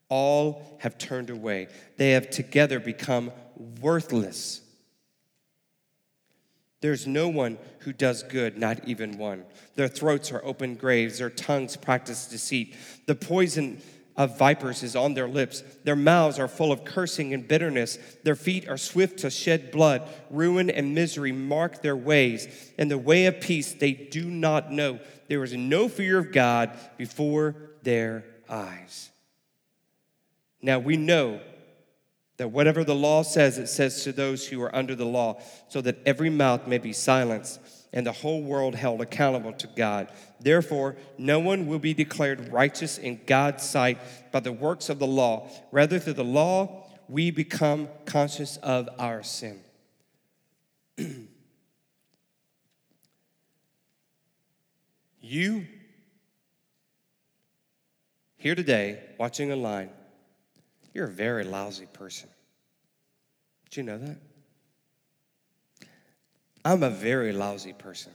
All 0.10 0.78
have 0.80 0.98
turned 0.98 1.30
away. 1.30 1.70
They 1.98 2.12
have 2.12 2.30
together 2.30 2.80
become 2.80 3.32
worthless. 3.82 4.62
There's 6.82 7.08
no 7.08 7.30
one 7.30 7.58
who 7.80 7.94
does 7.94 8.24
good, 8.24 8.58
not 8.58 8.86
even 8.86 9.18
one. 9.18 9.46
Their 9.76 9.88
throats 9.88 10.34
are 10.34 10.44
open 10.44 10.76
graves, 10.76 11.20
their 11.20 11.30
tongues 11.30 11.78
practice 11.78 12.28
deceit. 12.28 12.76
The 13.06 13.16
poison 13.16 13.82
of 14.16 14.38
vipers 14.38 14.84
is 14.84 14.96
on 14.96 15.14
their 15.14 15.28
lips. 15.28 15.64
Their 15.84 15.96
mouths 15.96 16.40
are 16.40 16.48
full 16.48 16.72
of 16.72 16.86
cursing 16.86 17.34
and 17.34 17.48
bitterness. 17.48 17.98
Their 18.24 18.36
feet 18.36 18.68
are 18.68 18.78
swift 18.78 19.20
to 19.20 19.30
shed 19.30 19.72
blood. 19.72 20.08
Ruin 20.30 20.70
and 20.70 20.94
misery 20.94 21.32
mark 21.32 21.82
their 21.82 21.96
ways, 21.96 22.48
and 22.78 22.92
the 22.92 22.98
way 22.98 23.26
of 23.26 23.42
peace 23.42 23.74
they 23.74 23.94
do 23.94 24.26
not 24.26 24.72
know. 24.72 25.00
There 25.28 25.44
is 25.44 25.54
no 25.54 25.88
fear 25.88 26.20
of 26.20 26.32
God 26.32 26.78
before 26.98 27.56
their 27.82 28.26
eyes. 28.50 29.10
Now 30.62 30.80
we 30.80 30.96
know 30.96 31.42
that 32.38 32.50
whatever 32.50 32.84
the 32.84 32.96
law 32.96 33.24
says, 33.24 33.58
it 33.58 33.68
says 33.68 34.04
to 34.04 34.12
those 34.12 34.48
who 34.48 34.62
are 34.62 34.76
under 34.76 34.96
the 34.96 35.06
law, 35.06 35.40
so 35.70 35.82
that 35.82 36.00
every 36.06 36.30
mouth 36.30 36.68
may 36.68 36.78
be 36.78 36.94
silenced 36.94 37.60
and 37.94 38.06
the 38.06 38.12
whole 38.12 38.42
world 38.42 38.74
held 38.76 39.00
accountable 39.02 39.54
to 39.54 39.68
God. 39.68 40.10
Therefore, 40.40 40.98
no 41.18 41.40
one 41.40 41.68
will 41.68 41.80
be 41.80 41.94
declared 41.94 42.52
righteous 42.52 42.98
in 42.98 43.22
God's 43.28 43.64
sight 43.64 44.00
by 44.32 44.40
the 44.40 44.52
works 44.52 44.90
of 44.90 44.98
the 44.98 45.08
law. 45.08 45.48
Rather, 45.72 46.00
through 46.00 46.14
the 46.14 46.24
law, 46.24 46.90
we 47.08 47.30
become 47.30 47.88
conscious 48.06 48.58
of 48.58 48.90
our 48.98 49.22
sin. 49.22 49.60
you, 55.22 55.68
here 58.38 58.56
today, 58.56 59.02
watching 59.20 59.52
online, 59.52 59.92
you're 60.94 61.08
a 61.08 61.12
very 61.12 61.44
lousy 61.44 61.86
person. 61.94 62.30
Did 63.70 63.78
you 63.78 63.84
know 63.84 64.00
that? 64.00 64.18
I'm 66.66 66.84
a 66.84 66.90
very 66.90 67.34
lousy 67.34 67.74
person. 67.74 68.14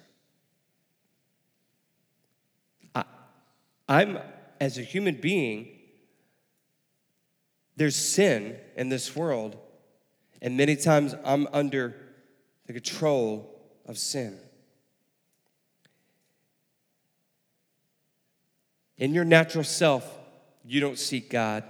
I, 2.95 3.05
I'm, 3.89 4.19
as 4.61 4.79
a 4.79 4.83
human 4.83 5.17
being, 5.17 5.69
there's 7.77 7.97
sin 7.97 8.57
in 8.77 8.89
this 8.89 9.15
world, 9.15 9.57
and 10.43 10.57
many 10.57 10.77
times 10.77 11.15
I'm 11.25 11.47
under 11.53 11.95
the 12.67 12.73
control 12.73 13.49
of 13.87 13.99
sin. 13.99 14.39
In 18.97 19.15
your 19.15 19.25
natural 19.25 19.65
self, 19.65 20.05
you 20.65 20.81
don't 20.81 20.99
seek 20.99 21.31
God. 21.31 21.65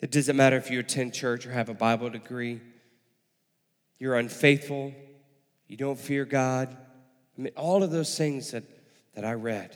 It 0.00 0.10
doesn't 0.10 0.36
matter 0.36 0.56
if 0.56 0.70
you 0.70 0.80
attend 0.80 1.12
church 1.12 1.46
or 1.46 1.50
have 1.50 1.68
a 1.68 1.74
Bible 1.74 2.08
degree. 2.08 2.60
You're 3.98 4.16
unfaithful. 4.16 4.94
You 5.72 5.78
don't 5.78 5.98
fear 5.98 6.26
God. 6.26 6.68
I 7.38 7.40
mean, 7.40 7.54
all 7.56 7.82
of 7.82 7.90
those 7.90 8.14
things 8.14 8.50
that, 8.50 8.62
that 9.14 9.24
I 9.24 9.32
read. 9.32 9.74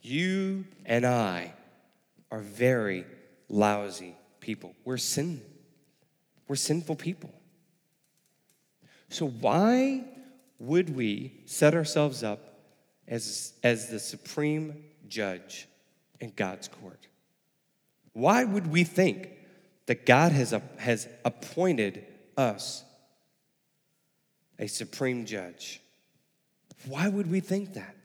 You 0.00 0.64
and 0.86 1.04
I 1.04 1.52
are 2.30 2.40
very 2.40 3.04
lousy 3.50 4.16
people. 4.40 4.74
We're 4.82 4.96
sin. 4.96 5.42
We're 6.48 6.56
sinful 6.56 6.96
people. 6.96 7.34
So 9.10 9.28
why 9.28 10.04
would 10.58 10.96
we 10.96 11.42
set 11.44 11.74
ourselves 11.74 12.22
up 12.22 12.60
as, 13.06 13.52
as 13.62 13.90
the 13.90 14.00
supreme 14.00 14.84
judge 15.06 15.68
in 16.18 16.32
God's 16.34 16.68
court? 16.68 17.08
Why 18.14 18.42
would 18.44 18.68
we 18.68 18.84
think 18.84 19.28
that 19.84 20.06
God 20.06 20.32
has, 20.32 20.54
has 20.78 21.08
appointed 21.26 22.06
us 22.38 22.84
a 24.58 24.66
supreme 24.66 25.26
judge? 25.26 25.80
Why 26.86 27.08
would 27.08 27.30
we 27.30 27.40
think 27.40 27.74
that? 27.74 27.96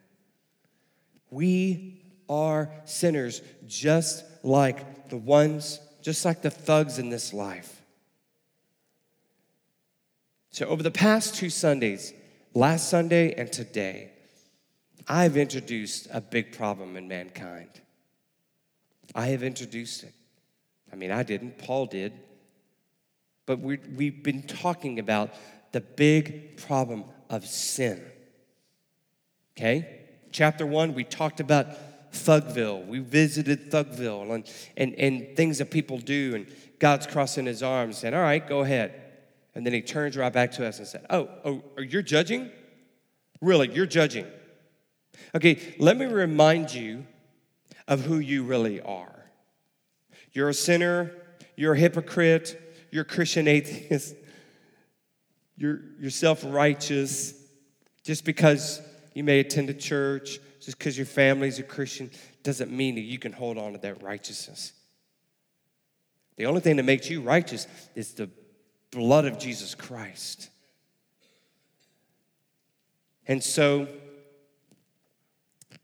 We 1.32 2.02
are 2.30 2.72
sinners 2.86 3.41
just 3.68 4.24
like 4.43 5.10
the 5.10 5.18
ones, 5.18 5.80
just 6.02 6.26
like 6.26 6.41
the 6.41 6.52
thugs 6.52 7.00
in 7.00 7.10
this 7.10 7.34
life. 7.34 7.82
So, 10.52 10.66
over 10.66 10.82
the 10.82 10.91
past 10.91 11.36
two 11.36 11.50
Sundays, 11.50 12.14
last 12.54 12.89
Sunday 12.89 13.34
and 13.34 13.52
today, 13.52 14.12
I've 15.08 15.38
introduced 15.38 16.08
a 16.12 16.22
big 16.22 16.56
problem 16.56 16.95
in 16.95 17.08
mankind. 17.08 17.70
I 19.16 19.28
have 19.28 19.43
introduced 19.43 20.04
it. 20.04 20.14
I 20.91 20.95
mean, 20.95 21.12
I 21.12 21.24
didn't, 21.24 21.58
Paul 21.58 21.86
did. 21.86 22.14
But 23.45 23.60
we 23.60 23.80
we've 23.95 24.22
been 24.24 24.43
talking 24.43 25.00
about 25.00 25.34
the 25.72 25.82
big 25.82 26.57
problem 26.57 27.03
of 27.30 27.45
sin. 27.45 28.01
Okay? 29.57 29.99
Chapter 30.32 30.65
one, 30.65 30.93
we 30.93 31.03
talked 31.03 31.39
about 31.39 31.67
Thugville. 32.11 32.86
We 32.88 32.99
visited 32.99 33.72
Thugville 33.72 34.34
and, 34.34 34.51
and, 34.78 34.93
and 34.95 35.36
things 35.36 35.59
that 35.59 35.72
people 35.72 35.99
do, 35.99 36.34
and 36.36 36.47
God's 36.80 37.07
crossing 37.07 37.45
his 37.45 37.61
arms 37.61 37.97
saying, 37.97 38.13
All 38.13 38.22
right, 38.22 38.45
go 38.45 38.61
ahead. 38.61 39.01
And 39.55 39.65
then 39.65 39.74
he 39.74 39.82
turns 39.82 40.15
right 40.15 40.32
back 40.32 40.51
to 40.53 40.65
us 40.65 40.80
and 40.80 40.88
said, 40.88 41.05
Oh, 41.09 41.30
oh, 41.43 41.63
are 41.78 41.84
you're 41.84 42.01
judging? 42.01 42.49
Really, 43.41 43.72
you're 43.72 43.86
judging. 43.86 44.26
Okay, 45.36 45.76
let 45.80 45.97
me 45.97 46.05
remind 46.05 46.74
you 46.74 47.05
of 47.88 48.01
who 48.01 48.20
you 48.20 48.43
really 48.43 48.82
are. 48.82 49.26
You're 50.32 50.49
a 50.49 50.53
sinner, 50.53 51.11
you're 51.55 51.74
a 51.74 51.78
hypocrite, 51.78 52.88
you're 52.91 53.01
a 53.01 53.05
Christian 53.05 53.47
atheist, 53.47 54.15
you're, 55.60 55.82
you're 55.99 56.10
self 56.10 56.43
righteous. 56.45 57.34
Just 58.03 58.24
because 58.26 58.82
you 59.14 59.24
may 59.24 59.39
attend 59.39 59.70
a 59.70 59.74
church, 59.74 60.39
just 60.62 60.78
because 60.80 60.97
your 60.97 61.05
family's 61.05 61.60
a 61.60 61.64
Christian, 61.64 62.10
doesn't 62.43 62.72
mean 62.72 62.95
that 62.95 63.01
you 63.01 63.20
can 63.20 63.34
hold 63.34 63.57
on 63.57 63.74
to 63.74 63.78
that 63.80 64.01
righteousness. 64.01 64.72
The 66.38 66.45
only 66.45 66.62
thing 66.62 66.78
that 66.78 66.84
makes 66.84 67.10
you 67.10 67.22
righteous 67.22 67.68
is 67.95 68.14
the 68.14 68.30
blood 68.91 69.26
of 69.26 69.38
Jesus 69.38 69.76
Christ. 69.76 70.49
And 73.28 73.43
so 73.43 73.88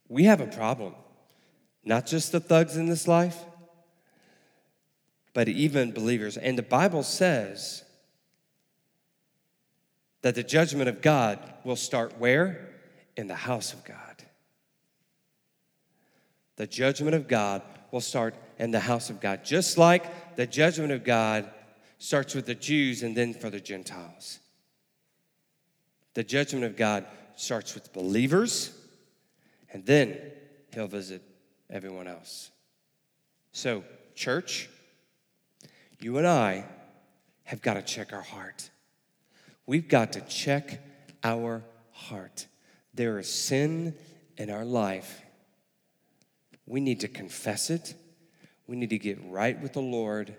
we 0.07 0.23
have 0.23 0.39
a 0.39 0.47
problem. 0.47 0.95
Not 1.83 2.07
just 2.07 2.31
the 2.31 2.39
thugs 2.39 2.77
in 2.77 2.87
this 2.87 3.07
life, 3.07 3.37
but 5.33 5.49
even 5.49 5.91
believers. 5.91 6.37
And 6.37 6.57
the 6.57 6.63
Bible 6.63 7.03
says 7.03 7.84
that 10.25 10.33
the 10.33 10.41
judgment 10.41 10.89
of 10.89 11.03
God 11.03 11.37
will 11.63 11.75
start 11.75 12.17
where? 12.17 12.67
In 13.15 13.27
the 13.27 13.35
house 13.35 13.73
of 13.73 13.83
God. 13.83 14.23
The 16.55 16.65
judgment 16.65 17.13
of 17.13 17.27
God 17.27 17.61
will 17.91 18.01
start 18.01 18.33
in 18.57 18.71
the 18.71 18.79
house 18.79 19.11
of 19.11 19.21
God, 19.21 19.45
just 19.45 19.77
like 19.77 20.35
the 20.35 20.47
judgment 20.47 20.91
of 20.91 21.03
God 21.03 21.47
starts 21.99 22.33
with 22.33 22.47
the 22.47 22.55
Jews 22.55 23.03
and 23.03 23.15
then 23.15 23.35
for 23.35 23.51
the 23.51 23.59
Gentiles. 23.59 24.39
The 26.15 26.23
judgment 26.23 26.65
of 26.65 26.75
God 26.75 27.05
starts 27.35 27.75
with 27.75 27.93
believers, 27.93 28.75
and 29.71 29.85
then 29.85 30.17
he'll 30.73 30.87
visit 30.87 31.21
everyone 31.69 32.07
else. 32.07 32.49
So, 33.51 33.83
church, 34.15 34.69
you 35.99 36.17
and 36.17 36.25
I 36.25 36.65
have 37.43 37.61
got 37.61 37.75
to 37.75 37.83
check 37.83 38.11
our 38.11 38.23
heart. 38.23 38.71
We've 39.65 39.87
got 39.87 40.13
to 40.13 40.21
check 40.21 40.81
our 41.23 41.63
heart. 41.91 42.47
There 42.93 43.19
is 43.19 43.31
sin 43.31 43.95
in 44.37 44.49
our 44.49 44.65
life. 44.65 45.21
We 46.65 46.79
need 46.79 47.01
to 47.01 47.07
confess 47.07 47.69
it. 47.69 47.95
We 48.67 48.75
need 48.75 48.89
to 48.91 48.97
get 48.97 49.19
right 49.25 49.59
with 49.61 49.73
the 49.73 49.81
Lord. 49.81 50.35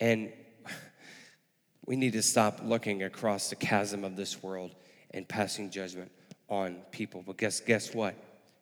And 0.00 0.32
we 1.86 1.96
need 1.96 2.12
to 2.14 2.22
stop 2.22 2.60
looking 2.62 3.02
across 3.02 3.50
the 3.50 3.56
chasm 3.56 4.04
of 4.04 4.16
this 4.16 4.42
world 4.42 4.74
and 5.12 5.28
passing 5.28 5.70
judgment 5.70 6.10
on 6.48 6.76
people. 6.90 7.22
But 7.26 7.38
guess, 7.38 7.60
guess 7.60 7.94
what? 7.94 8.14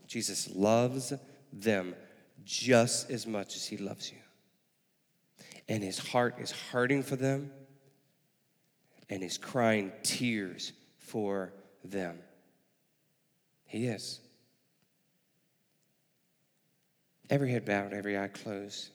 Jesus 0.07 0.51
loves 0.55 1.13
them 1.53 1.95
just 2.45 3.11
as 3.11 3.27
much 3.27 3.57
as 3.57 3.67
He 3.67 3.77
loves 3.77 4.11
you. 4.11 4.19
And 5.69 5.83
His 5.83 5.99
heart 5.99 6.37
is 6.39 6.51
hurting 6.51 7.03
for 7.03 7.17
them, 7.17 7.51
and 9.11 9.23
He's 9.23 9.37
crying 9.37 9.93
tears 10.03 10.73
for 10.99 11.53
them. 11.85 12.19
He 13.67 13.87
is. 13.87 14.21
Every 17.29 17.51
head 17.51 17.65
bowed, 17.65 17.93
every 17.93 18.19
eye 18.19 18.29
closed. 18.29 18.91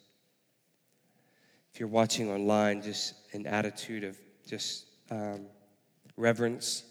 If 1.74 1.80
you're 1.80 1.90
watching 1.90 2.32
online, 2.32 2.82
just 2.82 3.14
an 3.34 3.46
attitude 3.46 4.06
of 4.06 4.18
just 4.48 4.86
um, 5.12 5.42
reverence. 6.18 6.84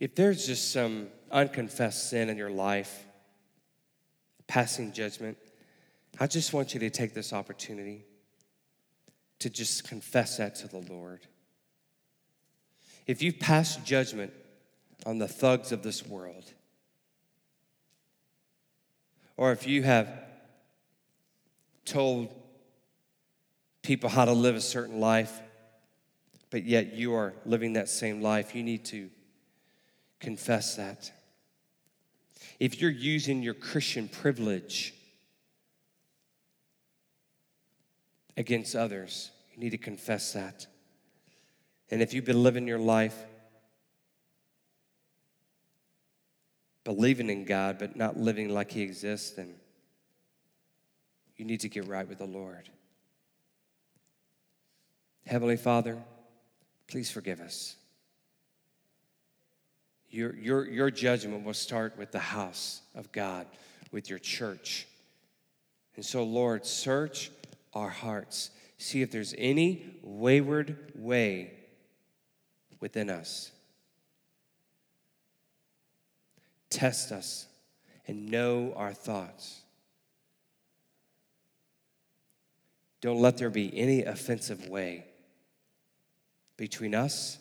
If 0.00 0.14
there's 0.16 0.46
just 0.46 0.72
some 0.72 1.08
unconfessed 1.30 2.10
sin 2.10 2.28
in 2.28 2.36
your 2.36 2.50
life, 2.50 3.04
passing 4.46 4.92
judgment, 4.92 5.38
I 6.20 6.26
just 6.26 6.52
want 6.52 6.74
you 6.74 6.80
to 6.80 6.90
take 6.90 7.14
this 7.14 7.32
opportunity 7.32 8.04
to 9.44 9.50
just 9.50 9.86
confess 9.86 10.38
that 10.38 10.54
to 10.54 10.66
the 10.66 10.78
Lord. 10.78 11.20
If 13.06 13.20
you've 13.20 13.38
passed 13.38 13.84
judgment 13.84 14.32
on 15.04 15.18
the 15.18 15.28
thugs 15.28 15.70
of 15.70 15.82
this 15.82 16.06
world, 16.06 16.50
or 19.36 19.52
if 19.52 19.66
you 19.66 19.82
have 19.82 20.08
told 21.84 22.34
people 23.82 24.08
how 24.08 24.24
to 24.24 24.32
live 24.32 24.56
a 24.56 24.62
certain 24.62 24.98
life, 24.98 25.42
but 26.48 26.64
yet 26.64 26.94
you 26.94 27.12
are 27.12 27.34
living 27.44 27.74
that 27.74 27.90
same 27.90 28.22
life, 28.22 28.54
you 28.54 28.62
need 28.62 28.86
to 28.86 29.10
confess 30.20 30.76
that. 30.76 31.12
If 32.58 32.80
you're 32.80 32.90
using 32.90 33.42
your 33.42 33.52
Christian 33.52 34.08
privilege 34.08 34.94
against 38.38 38.74
others, 38.74 39.30
you 39.54 39.60
need 39.60 39.70
to 39.70 39.78
confess 39.78 40.32
that. 40.32 40.66
And 41.90 42.02
if 42.02 42.12
you've 42.12 42.24
been 42.24 42.42
living 42.42 42.66
your 42.66 42.78
life 42.78 43.16
believing 46.82 47.30
in 47.30 47.44
God 47.44 47.78
but 47.78 47.96
not 47.96 48.18
living 48.18 48.50
like 48.50 48.70
He 48.70 48.82
exists, 48.82 49.30
then 49.30 49.54
you 51.36 51.44
need 51.44 51.60
to 51.60 51.68
get 51.68 51.86
right 51.86 52.06
with 52.06 52.18
the 52.18 52.26
Lord. 52.26 52.68
Heavenly 55.26 55.56
Father, 55.56 55.98
please 56.86 57.10
forgive 57.10 57.40
us. 57.40 57.76
Your, 60.10 60.34
your, 60.36 60.68
your 60.68 60.90
judgment 60.90 61.44
will 61.44 61.54
start 61.54 61.98
with 61.98 62.12
the 62.12 62.20
house 62.20 62.82
of 62.94 63.10
God, 63.10 63.46
with 63.90 64.10
your 64.10 64.18
church. 64.18 64.86
And 65.96 66.04
so, 66.04 66.22
Lord, 66.22 66.66
search 66.66 67.30
our 67.72 67.88
hearts. 67.88 68.50
See 68.78 69.02
if 69.02 69.10
there's 69.10 69.34
any 69.38 69.96
wayward 70.02 70.92
way 70.94 71.52
within 72.80 73.10
us. 73.10 73.50
Test 76.70 77.12
us 77.12 77.46
and 78.06 78.30
know 78.30 78.72
our 78.76 78.92
thoughts. 78.92 79.62
Don't 83.00 83.20
let 83.20 83.36
there 83.36 83.50
be 83.50 83.76
any 83.78 84.02
offensive 84.02 84.68
way 84.68 85.04
between 86.56 86.94
us 86.94 87.38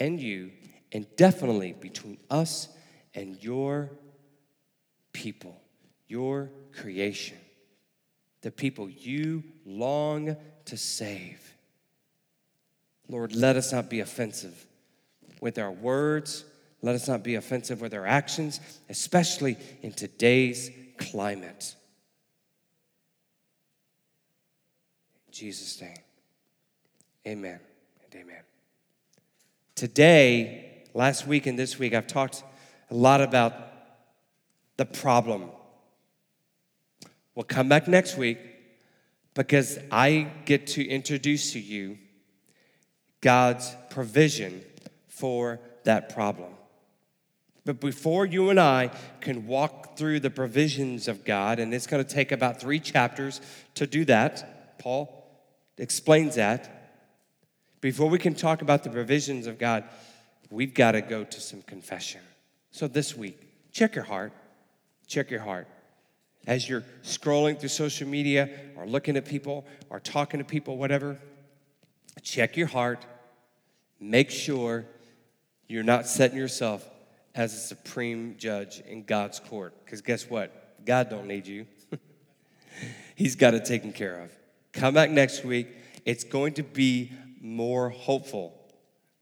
and 0.00 0.20
you, 0.20 0.50
and 0.92 1.06
definitely 1.16 1.72
between 1.72 2.18
us 2.30 2.68
and 3.14 3.42
your 3.42 3.90
people, 5.12 5.60
your 6.06 6.50
creation, 6.72 7.36
the 8.42 8.50
people 8.50 8.88
you 8.88 9.42
long 9.64 10.36
to 10.66 10.76
save. 10.76 11.54
Lord, 13.08 13.34
let 13.34 13.56
us 13.56 13.72
not 13.72 13.88
be 13.88 14.00
offensive 14.00 14.66
with 15.40 15.58
our 15.58 15.70
words. 15.70 16.44
Let 16.82 16.94
us 16.94 17.08
not 17.08 17.22
be 17.22 17.34
offensive 17.34 17.80
with 17.80 17.94
our 17.94 18.06
actions, 18.06 18.60
especially 18.88 19.56
in 19.82 19.92
today's 19.92 20.70
climate. 20.98 21.74
In 25.26 25.32
Jesus' 25.32 25.80
name, 25.80 25.96
amen 27.26 27.60
and 28.04 28.22
amen. 28.22 28.42
Today, 29.74 30.84
last 30.94 31.26
week 31.26 31.46
and 31.46 31.58
this 31.58 31.78
week, 31.78 31.94
I've 31.94 32.06
talked 32.06 32.44
a 32.90 32.94
lot 32.94 33.20
about 33.20 33.54
the 34.76 34.84
problem. 34.84 35.50
We'll 37.38 37.44
come 37.44 37.68
back 37.68 37.86
next 37.86 38.16
week 38.16 38.40
because 39.34 39.78
I 39.92 40.26
get 40.44 40.66
to 40.68 40.84
introduce 40.84 41.52
to 41.52 41.60
you 41.60 41.96
God's 43.20 43.76
provision 43.90 44.64
for 45.06 45.60
that 45.84 46.12
problem. 46.12 46.50
But 47.64 47.78
before 47.78 48.26
you 48.26 48.50
and 48.50 48.58
I 48.58 48.90
can 49.20 49.46
walk 49.46 49.96
through 49.96 50.18
the 50.18 50.30
provisions 50.30 51.06
of 51.06 51.24
God, 51.24 51.60
and 51.60 51.72
it's 51.72 51.86
going 51.86 52.04
to 52.04 52.12
take 52.12 52.32
about 52.32 52.60
three 52.60 52.80
chapters 52.80 53.40
to 53.76 53.86
do 53.86 54.04
that, 54.06 54.76
Paul 54.80 55.24
explains 55.76 56.34
that. 56.34 57.04
Before 57.80 58.08
we 58.10 58.18
can 58.18 58.34
talk 58.34 58.62
about 58.62 58.82
the 58.82 58.90
provisions 58.90 59.46
of 59.46 59.60
God, 59.60 59.84
we've 60.50 60.74
got 60.74 60.92
to 60.92 61.02
go 61.02 61.22
to 61.22 61.40
some 61.40 61.62
confession. 61.62 62.22
So 62.72 62.88
this 62.88 63.16
week, 63.16 63.70
check 63.70 63.94
your 63.94 64.06
heart. 64.06 64.32
Check 65.06 65.30
your 65.30 65.42
heart. 65.42 65.68
As 66.48 66.66
you're 66.66 66.82
scrolling 67.02 67.60
through 67.60 67.68
social 67.68 68.08
media 68.08 68.48
or 68.74 68.86
looking 68.86 69.18
at 69.18 69.26
people 69.26 69.66
or 69.90 70.00
talking 70.00 70.38
to 70.38 70.44
people, 70.44 70.78
whatever, 70.78 71.18
check 72.22 72.56
your 72.56 72.68
heart. 72.68 73.04
Make 74.00 74.30
sure 74.30 74.86
you're 75.68 75.82
not 75.82 76.06
setting 76.06 76.38
yourself 76.38 76.88
as 77.34 77.52
a 77.52 77.58
supreme 77.58 78.36
judge 78.38 78.80
in 78.80 79.04
God's 79.04 79.38
court. 79.38 79.74
Because 79.84 80.00
guess 80.00 80.30
what? 80.30 80.84
God 80.86 81.10
don't 81.10 81.26
need 81.26 81.46
you. 81.46 81.66
He's 83.14 83.36
got 83.36 83.52
it 83.52 83.66
taken 83.66 83.92
care 83.92 84.22
of. 84.22 84.32
Come 84.72 84.94
back 84.94 85.10
next 85.10 85.44
week. 85.44 85.68
It's 86.06 86.24
going 86.24 86.54
to 86.54 86.62
be 86.62 87.12
more 87.42 87.90
hopeful 87.90 88.54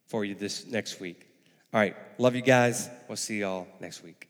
for 0.07 0.25
you 0.25 0.37
this 0.37 0.65
next 0.65 1.01
week. 1.01 1.27
All 1.75 1.81
right. 1.81 1.97
Love 2.19 2.37
you 2.37 2.43
guys. 2.43 2.89
We'll 3.09 3.17
see 3.17 3.41
y'all 3.41 3.67
next 3.81 4.05
week. 4.05 4.29